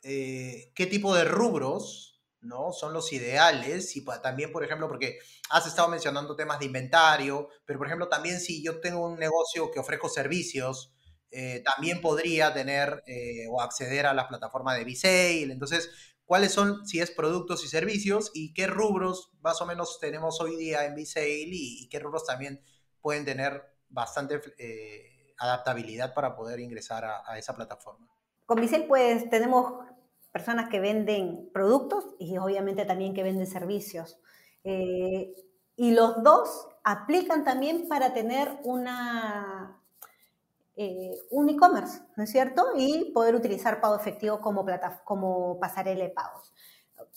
qué 0.00 0.88
tipo 0.88 1.14
de 1.14 1.24
rubros 1.24 2.22
¿no? 2.40 2.72
son 2.72 2.92
los 2.92 3.12
ideales 3.12 3.96
y 3.96 4.04
también, 4.22 4.52
por 4.52 4.64
ejemplo, 4.64 4.88
porque 4.88 5.18
has 5.50 5.66
estado 5.66 5.88
mencionando 5.88 6.36
temas 6.36 6.60
de 6.60 6.66
inventario, 6.66 7.48
pero 7.64 7.78
por 7.78 7.88
ejemplo, 7.88 8.08
también 8.08 8.40
si 8.40 8.62
yo 8.62 8.80
tengo 8.80 9.04
un 9.04 9.18
negocio 9.18 9.70
que 9.72 9.80
ofrezco 9.80 10.08
servicios, 10.08 10.94
eh, 11.30 11.62
también 11.64 12.00
podría 12.00 12.54
tener 12.54 13.02
eh, 13.06 13.46
o 13.50 13.60
acceder 13.60 14.06
a 14.06 14.14
la 14.14 14.28
plataforma 14.28 14.74
de 14.74 14.84
Visale. 14.84 15.52
Entonces, 15.52 15.90
¿cuáles 16.24 16.52
son, 16.52 16.86
si 16.86 17.00
es 17.00 17.10
productos 17.10 17.64
y 17.64 17.68
servicios, 17.68 18.30
y 18.34 18.54
qué 18.54 18.66
rubros 18.66 19.32
más 19.40 19.60
o 19.60 19.66
menos 19.66 19.98
tenemos 20.00 20.40
hoy 20.40 20.56
día 20.56 20.84
en 20.86 20.94
Visale 20.94 21.28
y, 21.28 21.82
y 21.82 21.88
qué 21.88 21.98
rubros 21.98 22.24
también 22.24 22.62
pueden 23.00 23.24
tener 23.24 23.62
bastante 23.88 24.40
eh, 24.58 25.34
adaptabilidad 25.38 26.14
para 26.14 26.34
poder 26.34 26.60
ingresar 26.60 27.04
a, 27.04 27.38
esa 27.38 27.54
plataforma? 27.54 28.08
Con 28.46 28.60
Visale, 28.60 28.84
pues 28.84 29.28
tenemos 29.28 29.84
personas 30.32 30.70
que 30.70 30.80
venden 30.80 31.50
productos 31.52 32.04
y 32.18 32.38
obviamente 32.38 32.84
también 32.86 33.12
que 33.12 33.22
venden 33.22 33.46
servicios. 33.46 34.18
y 34.64 35.92
los 35.92 36.22
dos 36.22 36.68
aplican 36.84 37.44
también 37.44 37.86
para 37.86 38.12
tener 38.12 38.48
una 38.64 39.77
eh, 40.80 41.18
un 41.30 41.48
e-commerce, 41.48 42.02
¿no 42.16 42.22
es 42.22 42.30
cierto? 42.30 42.68
Y 42.76 43.10
poder 43.12 43.34
utilizar 43.34 43.80
pago 43.80 43.96
efectivo 43.96 44.40
como, 44.40 44.64
plata, 44.64 45.02
como 45.04 45.58
pasarela 45.58 46.04
de 46.04 46.10
pagos. 46.10 46.54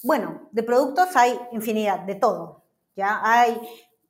Bueno, 0.01 0.49
de 0.51 0.63
productos 0.63 1.15
hay 1.15 1.39
infinidad, 1.51 1.99
de 1.99 2.15
todo. 2.15 2.63
Ya 2.95 3.21
hay 3.23 3.61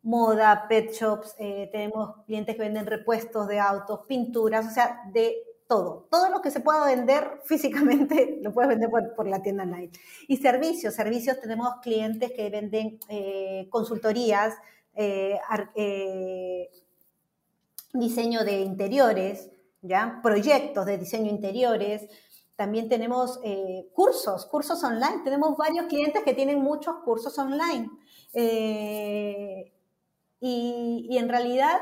moda, 0.04 0.68
pet 0.70 0.94
shops, 0.94 1.36
eh, 1.38 1.68
tenemos 1.70 2.24
clientes 2.26 2.56
que 2.56 2.62
venden 2.62 2.86
repuestos 2.86 3.46
de 3.50 3.60
autos, 3.60 4.06
pinturas, 4.08 4.66
o 4.68 4.70
sea, 4.70 5.02
de 5.12 5.36
todo. 5.68 6.08
Todo 6.10 6.30
lo 6.30 6.42
que 6.42 6.50
se 6.50 6.62
pueda 6.62 6.86
vender 6.86 7.42
físicamente 7.46 8.40
lo 8.42 8.54
puedes 8.54 8.70
vender 8.70 8.90
por, 8.90 9.28
la 9.28 9.42
tienda 9.42 9.64
online. 9.64 9.92
Y 10.30 10.38
servicios, 10.38 10.94
servicios, 10.94 11.42
tenemos 11.42 11.76
clientes 11.82 12.32
que 12.32 12.50
venden 12.50 13.00
eh, 13.10 13.68
consultorías, 13.70 14.54
diseño 17.94 18.44
de 18.44 18.62
interiores, 18.62 19.52
¿ya? 19.82 20.20
proyectos 20.22 20.86
de 20.86 20.98
diseño 20.98 21.30
interiores. 21.30 22.08
También 22.56 22.90
tenemos 22.90 23.40
eh, 23.44 23.90
cursos, 23.94 24.46
cursos 24.46 24.84
online. 24.84 25.22
Tenemos 25.24 25.58
varios 25.58 25.88
clientes 25.88 26.22
que 26.24 26.34
tienen 26.34 26.60
muchos 26.60 26.98
cursos 27.04 27.38
online. 27.40 27.90
Eh, 28.34 29.74
y, 30.40 31.18
en 31.18 31.30
realidad 31.30 31.80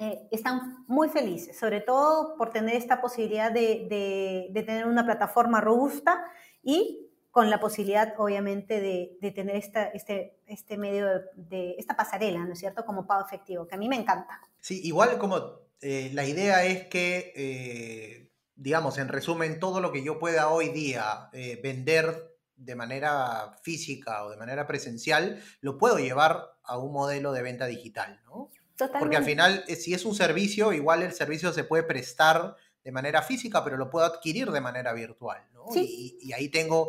eh, 0.00 0.28
están 0.30 0.84
muy 0.86 1.08
felices, 1.08 1.58
sobre 1.58 1.80
todo 1.80 2.36
por 2.36 2.50
tener 2.50 2.74
esta 2.76 3.00
posibilidad 3.00 3.50
de, 3.50 4.50
tener 4.54 4.86
una 4.86 5.04
plataforma 5.04 5.60
robusta 5.60 6.22
y 6.62 7.08
con 7.30 7.50
la 7.50 7.60
posibilidad, 7.60 8.14
obviamente, 8.18 8.80
de, 8.80 9.30
tener 9.32 9.56
esta, 9.56 9.86
este, 9.86 10.38
este 10.46 10.76
medio 10.76 11.06
de, 11.34 11.76
esta 11.78 11.96
pasarela, 11.96 12.44
¿no 12.44 12.52
es 12.52 12.58
cierto?, 12.58 12.84
como 12.84 13.06
pago 13.06 13.26
efectivo, 13.26 13.66
que 13.66 13.74
a 13.74 13.78
mí 13.78 13.88
me 13.88 13.96
encanta. 13.96 14.40
Sí, 14.64 14.80
igual 14.82 15.18
como 15.18 15.60
eh, 15.82 16.10
la 16.14 16.24
idea 16.24 16.64
es 16.64 16.86
que, 16.86 17.34
eh, 17.36 18.32
digamos, 18.54 18.96
en 18.96 19.08
resumen, 19.08 19.60
todo 19.60 19.82
lo 19.82 19.92
que 19.92 20.02
yo 20.02 20.18
pueda 20.18 20.48
hoy 20.48 20.70
día 20.70 21.28
eh, 21.34 21.60
vender 21.62 22.34
de 22.56 22.74
manera 22.74 23.58
física 23.62 24.24
o 24.24 24.30
de 24.30 24.38
manera 24.38 24.66
presencial, 24.66 25.38
lo 25.60 25.76
puedo 25.76 25.98
llevar 25.98 26.56
a 26.62 26.78
un 26.78 26.94
modelo 26.94 27.32
de 27.32 27.42
venta 27.42 27.66
digital, 27.66 28.22
¿no? 28.24 28.50
Porque 28.98 29.18
al 29.18 29.26
final, 29.26 29.64
si 29.68 29.92
es 29.92 30.06
un 30.06 30.14
servicio, 30.14 30.72
igual 30.72 31.02
el 31.02 31.12
servicio 31.12 31.52
se 31.52 31.64
puede 31.64 31.82
prestar 31.82 32.56
de 32.82 32.90
manera 32.90 33.20
física, 33.20 33.62
pero 33.64 33.76
lo 33.76 33.90
puedo 33.90 34.06
adquirir 34.06 34.50
de 34.50 34.62
manera 34.62 34.94
virtual. 34.94 35.46
¿no? 35.52 35.66
Y, 35.76 36.32
ahí 36.32 36.48
tengo 36.48 36.88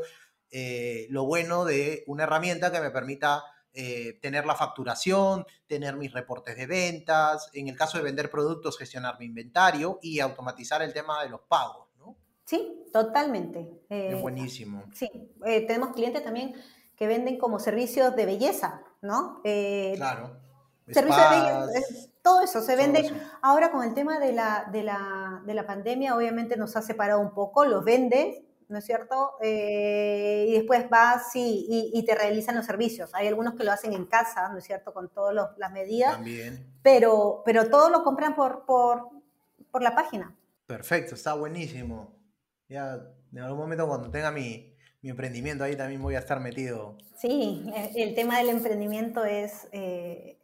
eh, 0.49 1.07
lo 1.09 1.25
bueno 1.25 1.65
de 1.65 2.05
una 2.07 2.23
herramienta 2.23 2.71
que 2.71 2.79
me 2.79 2.89
permita 2.89 3.43
eh, 3.75 4.17
tener 4.21 4.45
la 4.45 4.55
facturación, 4.55 5.45
tener 5.67 5.95
mis 5.95 6.13
reportes 6.13 6.55
de 6.55 6.65
ventas, 6.65 7.49
en 7.53 7.67
el 7.67 7.75
caso 7.75 7.97
de 7.97 8.03
vender 8.03 8.29
productos, 8.29 8.77
gestionar 8.77 9.19
mi 9.19 9.25
inventario 9.25 9.99
y 10.01 10.19
automatizar 10.19 10.81
el 10.81 10.93
tema 10.93 11.21
de 11.23 11.29
los 11.29 11.41
pagos. 11.41 11.89
¿no? 11.99 12.15
Sí, 12.45 12.85
totalmente. 12.91 13.81
es 13.89 14.21
buenísimo. 14.21 14.83
Sí, 14.93 15.09
tenemos 15.67 15.93
clientes 15.93 16.23
también 16.23 16.55
que 16.95 17.07
venden 17.07 17.37
como 17.37 17.59
servicios 17.59 18.15
de 18.15 18.25
belleza, 18.25 18.81
¿no? 19.01 19.41
claro 19.43 20.45
Servicios 20.91 21.73
de 21.73 21.81
todo 22.21 22.41
eso 22.41 22.61
se 22.61 22.75
vende. 22.75 23.11
Ahora 23.41 23.71
con 23.71 23.83
el 23.83 23.93
tema 23.93 24.19
de 24.19 24.33
la, 24.33 24.67
de, 24.71 24.83
la, 24.83 25.41
de 25.45 25.53
la 25.53 25.65
pandemia, 25.65 26.15
obviamente 26.15 26.57
nos 26.57 26.75
ha 26.75 26.81
separado 26.81 27.19
un 27.19 27.33
poco, 27.33 27.65
los 27.65 27.83
vendes, 27.83 28.41
¿no 28.69 28.77
es 28.77 28.85
cierto? 28.85 29.33
Eh, 29.41 30.45
y 30.49 30.53
después 30.53 30.89
vas 30.89 31.35
y, 31.35 31.91
y, 31.93 32.05
te 32.05 32.15
realizan 32.15 32.55
los 32.55 32.65
servicios. 32.65 33.13
Hay 33.13 33.27
algunos 33.27 33.55
que 33.55 33.63
lo 33.63 33.71
hacen 33.71 33.93
en 33.93 34.05
casa, 34.05 34.49
¿no 34.49 34.57
es 34.57 34.63
cierto? 34.63 34.93
Con 34.93 35.09
todas 35.09 35.35
las 35.57 35.71
medidas. 35.71 36.13
También. 36.13 36.65
Pero, 36.81 37.41
pero 37.45 37.69
todo 37.69 37.89
lo 37.89 38.03
compran 38.03 38.35
por, 38.35 38.65
por, 38.65 39.09
por 39.71 39.81
la 39.81 39.95
página. 39.95 40.35
Perfecto, 40.65 41.15
está 41.15 41.33
buenísimo. 41.33 42.15
Ya 42.67 42.99
en 43.31 43.39
algún 43.39 43.59
momento 43.59 43.87
cuando 43.87 44.09
tenga 44.09 44.31
mi, 44.31 44.75
mi 45.01 45.09
emprendimiento 45.09 45.63
ahí 45.63 45.75
también 45.75 46.01
voy 46.01 46.15
a 46.15 46.19
estar 46.19 46.39
metido. 46.39 46.97
Sí, 47.15 47.65
el 47.95 48.15
tema 48.15 48.39
del 48.39 48.49
emprendimiento 48.49 49.25
es... 49.25 49.67
Eh, 49.71 50.39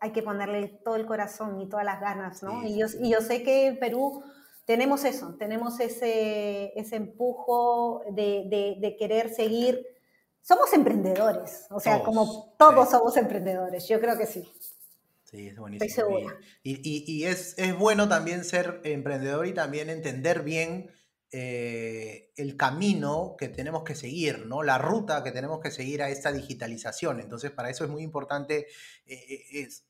hay 0.00 0.10
que 0.10 0.24
ponerle 0.24 0.66
todo 0.84 0.96
el 0.96 1.06
corazón 1.06 1.60
y 1.60 1.68
todas 1.68 1.84
las 1.84 2.00
ganas, 2.00 2.42
¿no? 2.42 2.66
y, 2.66 2.76
yo, 2.76 2.86
y 3.00 3.12
yo 3.12 3.20
sé 3.20 3.44
que 3.44 3.68
en 3.68 3.78
Perú 3.78 4.24
tenemos 4.64 5.04
eso, 5.04 5.34
tenemos 5.38 5.80
ese, 5.80 6.72
ese 6.78 6.96
empujo 6.96 8.02
de, 8.10 8.76
de, 8.80 8.96
querer 8.96 9.34
seguir. 9.34 9.86
Somos 10.40 10.72
emprendedores, 10.72 11.66
o 11.70 11.80
sea, 11.80 12.02
como 12.02 12.54
todos 12.58 12.90
somos 12.90 13.16
emprendedores, 13.16 13.88
yo 13.88 14.00
creo 14.00 14.18
que 14.18 14.26
sí. 14.26 14.50
Sí, 15.24 15.48
es 15.48 15.56
buenísimo. 15.56 15.86
Estoy 15.88 16.04
segura. 16.04 16.38
Y, 16.62 16.76
y, 16.82 17.04
y 17.06 17.24
es, 17.24 17.54
es, 17.56 17.76
bueno 17.78 18.08
también 18.08 18.44
ser 18.44 18.80
emprendedor 18.84 19.46
y 19.46 19.54
también 19.54 19.88
entender 19.88 20.42
bien 20.42 20.90
eh, 21.34 22.30
el 22.36 22.58
camino 22.58 23.36
que 23.38 23.48
tenemos 23.48 23.84
que 23.84 23.94
seguir, 23.94 24.44
¿no? 24.44 24.62
La 24.62 24.76
ruta 24.76 25.24
que 25.24 25.32
tenemos 25.32 25.60
que 25.60 25.70
seguir 25.70 26.02
a 26.02 26.10
esta 26.10 26.30
digitalización. 26.30 27.20
Entonces, 27.20 27.50
para 27.50 27.70
eso 27.70 27.84
es 27.84 27.90
muy 27.90 28.02
importante 28.02 28.66
eh, 29.06 29.44
es, 29.50 29.86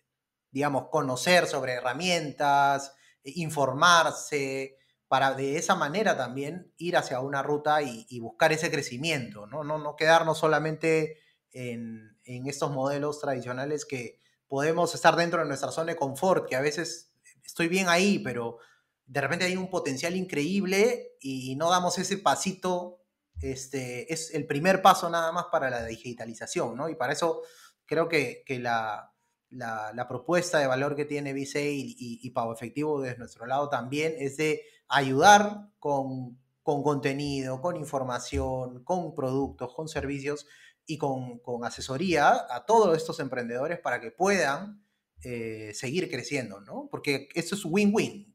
digamos, 0.53 0.89
conocer 0.91 1.47
sobre 1.47 1.73
herramientas, 1.73 2.89
eh, 2.91 3.02
informarse, 3.25 4.77
para 5.13 5.35
de 5.35 5.59
esa 5.59 5.75
manera 5.75 6.17
también 6.17 6.73
ir 6.79 6.97
hacia 6.97 7.21
una 7.21 7.43
ruta 7.43 7.83
y, 7.83 8.19
buscar 8.21 8.51
ese 8.51 8.71
crecimiento, 8.71 9.47
¿no? 9.47 9.63
No, 9.63 9.77
no 9.77 9.95
quedarnos 9.95 10.39
solamente 10.39 11.19
en, 11.51 12.17
estos 12.25 12.71
modelos 12.71 13.21
tradicionales 13.21 13.85
que 13.85 14.23
podemos 14.49 14.95
estar 14.95 15.15
dentro 15.17 15.41
de 15.41 15.49
nuestra 15.49 15.71
zona 15.71 15.93
de 15.93 15.99
confort, 15.99 16.49
que 16.49 16.57
a 16.57 16.63
veces 16.63 17.13
estoy 17.45 17.69
bien 17.69 17.91
ahí, 17.91 18.21
pero 18.21 18.57
de 19.05 19.21
repente 19.21 19.45
hay 19.45 19.55
un 19.55 19.69
potencial 19.69 20.17
increíble 20.17 21.11
y 21.21 21.57
no 21.57 21.69
damos 21.69 21.99
ese 21.99 22.17
pasito, 22.17 23.03
este, 23.43 24.11
es 24.11 24.33
el 24.33 24.47
primer 24.47 24.81
paso 24.81 25.11
nada 25.11 25.31
más 25.31 25.45
para 25.53 25.69
la 25.69 25.85
digitalización, 25.85 26.75
¿no? 26.75 26.89
Y 26.89 26.95
para 26.95 27.13
eso 27.13 27.43
creo 27.85 28.09
que, 28.09 28.45
que 28.47 28.59
la, 28.61 29.12
la, 29.53 30.07
propuesta 30.09 30.59
de 30.59 30.67
valor 30.67 30.97
que 30.97 31.05
tiene 31.05 31.33
Visei 31.33 31.95
y, 31.99 32.21
y, 32.23 32.31
Pago 32.31 32.53
Efectivo 32.53 33.01
desde 33.01 33.19
nuestro 33.19 33.47
lado 33.47 33.69
también 33.69 34.15
es 34.19 34.37
de 34.37 34.63
ayudar 34.89 35.69
con, 35.79 36.39
contenido, 36.63 37.61
con 37.61 37.77
información, 37.77 38.85
con 38.85 39.15
productos, 39.15 39.75
con 39.75 39.89
servicios 39.89 40.47
y 40.87 40.99
con, 40.99 41.41
asesoría 41.65 42.47
a 42.51 42.65
todos 42.65 42.97
estos 42.97 43.21
emprendedores 43.21 43.79
para 43.79 44.01
que 44.01 44.11
puedan 44.11 44.85
eh, 45.23 45.73
seguir 45.75 46.11
creciendo, 46.11 46.61
¿no? 46.61 46.89
Porque 46.91 47.29
eso 47.35 47.55
es 47.55 47.65
win-win. 47.65 48.35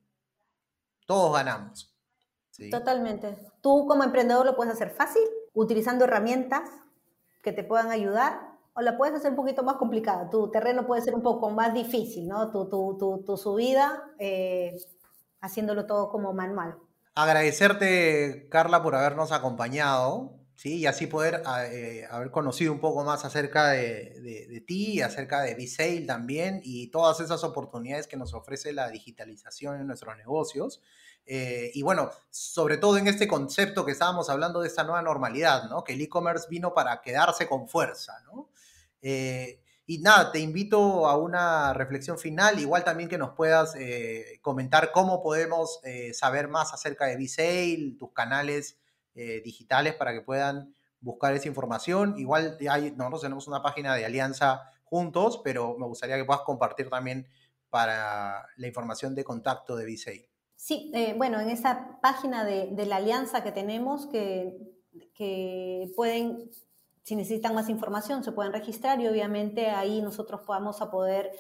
Todos 1.05 1.33
ganamos. 1.33 1.93
Totalmente. 2.71 3.37
Tú 3.61 3.85
como 3.87 4.03
emprendedor 4.03 4.45
lo 4.45 4.55
puedes 4.55 4.73
hacer 4.73 4.89
fácil, 4.89 5.23
utilizando 5.53 6.05
herramientas 6.05 6.69
que 7.43 7.51
te 7.51 7.63
puedan 7.63 7.91
ayudar 7.91 8.56
o 8.77 8.81
la 8.81 8.95
puedes 8.95 9.15
hacer 9.15 9.31
un 9.31 9.35
poquito 9.35 9.63
más 9.63 9.77
complicada. 9.77 10.29
Tu 10.29 10.51
terreno 10.51 10.85
puede 10.85 11.01
ser 11.01 11.15
un 11.15 11.23
poco 11.23 11.49
más 11.49 11.73
difícil, 11.73 12.27
¿no? 12.27 12.51
Tu, 12.51 12.69
tu, 12.69 12.95
tu, 12.95 13.23
tu 13.25 13.35
subida, 13.35 14.03
eh, 14.19 14.77
haciéndolo 15.41 15.87
todo 15.87 16.09
como 16.09 16.31
manual. 16.31 16.77
Agradecerte, 17.15 18.47
Carla, 18.51 18.83
por 18.83 18.93
habernos 18.93 19.31
acompañado, 19.31 20.35
¿sí? 20.53 20.77
Y 20.77 20.85
así 20.85 21.07
poder 21.07 21.41
eh, 21.71 22.05
haber 22.11 22.29
conocido 22.29 22.71
un 22.71 22.79
poco 22.79 23.03
más 23.03 23.25
acerca 23.25 23.69
de, 23.69 24.21
de, 24.21 24.47
de 24.47 24.61
ti, 24.61 25.01
acerca 25.01 25.41
de 25.41 25.55
B-Sale 25.55 26.01
también 26.01 26.61
y 26.63 26.91
todas 26.91 27.19
esas 27.19 27.43
oportunidades 27.43 28.05
que 28.05 28.15
nos 28.15 28.35
ofrece 28.35 28.73
la 28.73 28.89
digitalización 28.89 29.81
en 29.81 29.87
nuestros 29.87 30.15
negocios. 30.17 30.83
Eh, 31.25 31.71
y 31.73 31.81
bueno, 31.81 32.11
sobre 32.29 32.77
todo 32.77 32.97
en 32.97 33.07
este 33.07 33.27
concepto 33.27 33.83
que 33.83 33.91
estábamos 33.91 34.29
hablando 34.29 34.61
de 34.61 34.67
esta 34.67 34.83
nueva 34.83 35.01
normalidad, 35.01 35.67
¿no? 35.67 35.83
Que 35.83 35.93
el 35.93 36.01
e-commerce 36.01 36.47
vino 36.47 36.75
para 36.75 37.01
quedarse 37.01 37.47
con 37.47 37.67
fuerza, 37.67 38.13
¿no? 38.25 38.49
Eh, 39.01 39.61
y 39.85 39.99
nada, 39.99 40.31
te 40.31 40.39
invito 40.39 41.07
a 41.07 41.17
una 41.17 41.73
reflexión 41.73 42.17
final, 42.17 42.59
igual 42.59 42.83
también 42.83 43.07
que 43.07 43.17
nos 43.17 43.31
puedas 43.35 43.73
eh, 43.75 44.39
comentar 44.41 44.91
cómo 44.91 45.21
podemos 45.23 45.79
eh, 45.83 46.13
saber 46.13 46.49
más 46.49 46.73
acerca 46.73 47.05
de 47.05 47.15
B-Sale, 47.15 47.95
tus 47.97 48.11
canales 48.11 48.77
digitales 49.43 49.95
para 49.95 50.13
que 50.13 50.21
puedan 50.21 50.75
buscar 50.99 51.33
esa 51.33 51.47
información. 51.47 52.19
Igual 52.19 52.55
hay, 52.69 52.91
nosotros 52.91 53.21
tenemos 53.21 53.47
una 53.47 53.63
página 53.63 53.95
de 53.95 54.05
alianza 54.05 54.61
juntos, 54.83 55.41
pero 55.43 55.75
me 55.75 55.87
gustaría 55.87 56.17
que 56.17 56.23
puedas 56.23 56.43
compartir 56.43 56.87
también 56.87 57.27
para 57.71 58.45
la 58.57 58.67
información 58.67 59.15
de 59.15 59.23
contacto 59.23 59.75
de 59.75 59.85
B-Sale. 59.85 60.29
Sí, 60.55 60.91
bueno, 61.17 61.39
en 61.39 61.49
esa 61.49 61.99
página 61.99 62.45
de, 62.45 62.67
de, 62.67 62.85
la 62.85 62.97
alianza 62.97 63.43
que 63.43 63.51
tenemos, 63.51 64.05
que, 64.05 64.55
que 65.15 65.91
pueden 65.95 66.51
si 67.07 67.15
necesitan 67.15 67.55
más 67.55 67.69
información, 67.69 68.21
se 68.21 68.33
pueden 68.33 68.51
registrar 68.51 68.99
y 68.99 69.07
obviamente 69.07 69.69
ahí 69.69 70.01
nosotros 70.01 70.41
podamos 70.45 70.81
a 70.81 70.91
poder 70.91 71.31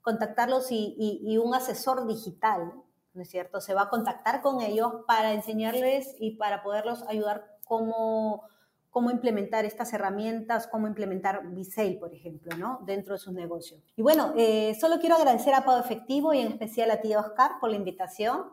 contactarlos 0.00 0.68
y, 0.70 1.36
un 1.36 1.54
asesor 1.54 2.06
digital, 2.06 2.72
¿no 3.12 3.20
es 3.20 3.28
cierto? 3.28 3.60
Se 3.60 3.74
va 3.74 3.82
a 3.82 3.88
contactar 3.90 4.40
con 4.40 4.62
ellos 4.62 4.90
para 5.06 5.34
enseñarles 5.34 6.16
y 6.18 6.36
para 6.36 6.62
poderlos 6.62 7.02
ayudar 7.06 7.58
cómo, 7.66 8.44
cómo 8.88 9.10
implementar 9.10 9.66
estas 9.66 9.92
herramientas, 9.92 10.66
cómo 10.66 10.86
implementar 10.86 11.46
Visale, 11.48 11.98
por 11.98 12.14
ejemplo, 12.14 12.56
¿no? 12.56 12.80
Dentro 12.86 13.12
de 13.12 13.18
sus 13.18 13.34
negocios. 13.34 13.82
Y 13.96 14.00
bueno, 14.00 14.32
eh, 14.38 14.74
solo 14.80 15.00
quiero 15.00 15.16
agradecer 15.16 15.52
a 15.52 15.66
Pago 15.66 15.84
Efectivo 15.84 16.32
y 16.32 16.40
en 16.40 16.46
especial 16.50 16.90
a 16.90 17.02
ti, 17.02 17.14
Oscar, 17.14 17.60
por 17.60 17.68
la 17.68 17.76
invitación 17.76 18.46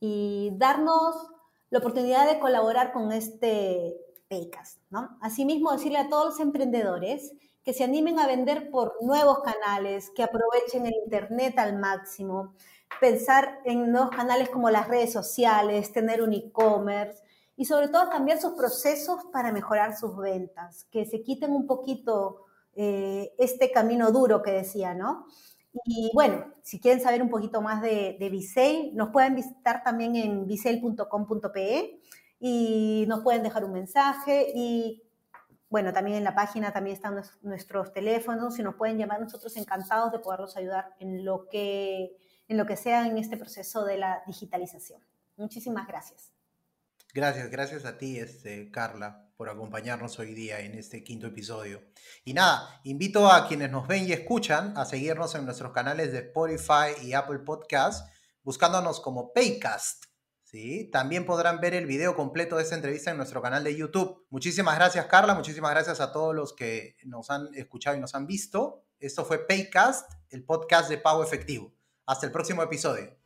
y 0.00 0.50
darnos 0.54 1.28
la 1.70 1.78
oportunidad 1.78 2.26
de 2.26 2.40
colaborar 2.40 2.92
con 2.92 3.12
este 3.12 4.09
Asimismo, 5.20 5.72
decirle 5.72 5.98
a 5.98 6.08
todos 6.08 6.26
los 6.26 6.40
emprendedores 6.40 7.32
que 7.64 7.72
se 7.72 7.82
animen 7.82 8.18
a 8.20 8.28
vender 8.28 8.70
por 8.70 8.94
nuevos 9.02 9.40
canales, 9.40 10.10
que 10.10 10.22
aprovechen 10.22 10.86
el 10.86 10.94
Internet 11.04 11.58
al 11.58 11.78
máximo, 11.78 12.54
pensar 13.00 13.58
en 13.64 13.90
nuevos 13.90 14.10
canales 14.10 14.48
como 14.48 14.70
las 14.70 14.86
redes 14.86 15.12
sociales, 15.12 15.92
tener 15.92 16.22
un 16.22 16.32
e-commerce 16.32 17.22
y 17.56 17.64
sobre 17.64 17.88
todo 17.88 18.08
cambiar 18.08 18.40
sus 18.40 18.52
procesos 18.52 19.24
para 19.32 19.52
mejorar 19.52 19.96
sus 19.96 20.16
ventas, 20.16 20.86
que 20.92 21.04
se 21.06 21.22
quiten 21.22 21.50
un 21.50 21.66
poquito 21.66 22.46
eh, 22.74 23.34
este 23.36 23.72
camino 23.72 24.12
duro 24.12 24.42
que 24.42 24.52
decía, 24.52 24.94
¿no? 24.94 25.26
Y 25.84 26.10
bueno, 26.14 26.46
si 26.62 26.80
quieren 26.80 27.02
saber 27.02 27.22
un 27.22 27.30
poquito 27.30 27.60
más 27.62 27.82
de, 27.82 28.16
de 28.18 28.90
nos 28.94 29.10
pueden 29.10 29.34
visitar 29.34 29.82
también 29.82 30.16
en 30.16 30.46
visale.com.pe 30.46 32.00
y 32.40 33.04
nos 33.06 33.20
pueden 33.20 33.42
dejar 33.42 33.64
un 33.64 33.72
mensaje 33.72 34.50
y 34.54 35.02
bueno, 35.68 35.92
también 35.92 36.16
en 36.16 36.24
la 36.24 36.34
página 36.34 36.72
también 36.72 36.96
están 36.96 37.22
nuestros 37.42 37.92
teléfonos 37.92 38.58
y 38.58 38.62
nos 38.62 38.74
pueden 38.74 38.98
llamar 38.98 39.20
nosotros 39.20 39.56
encantados 39.56 40.10
de 40.10 40.18
poderlos 40.18 40.56
ayudar 40.56 40.96
en 40.98 41.24
lo 41.24 41.48
que, 41.48 42.16
en 42.48 42.56
lo 42.56 42.66
que 42.66 42.76
sea 42.76 43.06
en 43.06 43.16
este 43.18 43.36
proceso 43.36 43.84
de 43.84 43.96
la 43.96 44.20
digitalización. 44.26 45.00
Muchísimas 45.36 45.86
gracias. 45.86 46.32
Gracias, 47.14 47.50
gracias 47.50 47.84
a 47.84 47.98
ti, 47.98 48.18
este, 48.18 48.70
Carla, 48.70 49.30
por 49.36 49.48
acompañarnos 49.48 50.18
hoy 50.18 50.34
día 50.34 50.60
en 50.60 50.74
este 50.76 51.04
quinto 51.04 51.28
episodio. 51.28 51.82
Y 52.24 52.34
nada, 52.34 52.80
invito 52.84 53.30
a 53.30 53.46
quienes 53.46 53.70
nos 53.70 53.86
ven 53.86 54.06
y 54.06 54.12
escuchan 54.12 54.76
a 54.76 54.84
seguirnos 54.84 55.34
en 55.36 55.44
nuestros 55.44 55.72
canales 55.72 56.10
de 56.10 56.18
Spotify 56.18 57.00
y 57.02 57.12
Apple 57.12 57.40
Podcast, 57.40 58.08
buscándonos 58.42 59.00
como 59.00 59.32
Paycast. 59.32 60.09
¿Sí? 60.50 60.88
También 60.90 61.24
podrán 61.24 61.60
ver 61.60 61.74
el 61.74 61.86
video 61.86 62.16
completo 62.16 62.56
de 62.56 62.64
esta 62.64 62.74
entrevista 62.74 63.12
en 63.12 63.16
nuestro 63.16 63.40
canal 63.40 63.62
de 63.62 63.76
YouTube. 63.76 64.26
Muchísimas 64.30 64.74
gracias, 64.74 65.06
Carla. 65.06 65.34
Muchísimas 65.34 65.70
gracias 65.70 66.00
a 66.00 66.12
todos 66.12 66.34
los 66.34 66.52
que 66.54 66.96
nos 67.04 67.30
han 67.30 67.54
escuchado 67.54 67.96
y 67.96 68.00
nos 68.00 68.14
han 68.16 68.26
visto. 68.26 68.84
Esto 68.98 69.24
fue 69.24 69.46
Paycast, 69.46 70.10
el 70.30 70.44
podcast 70.44 70.90
de 70.90 70.98
pago 70.98 71.22
efectivo. 71.22 71.72
Hasta 72.04 72.26
el 72.26 72.32
próximo 72.32 72.62
episodio. 72.62 73.19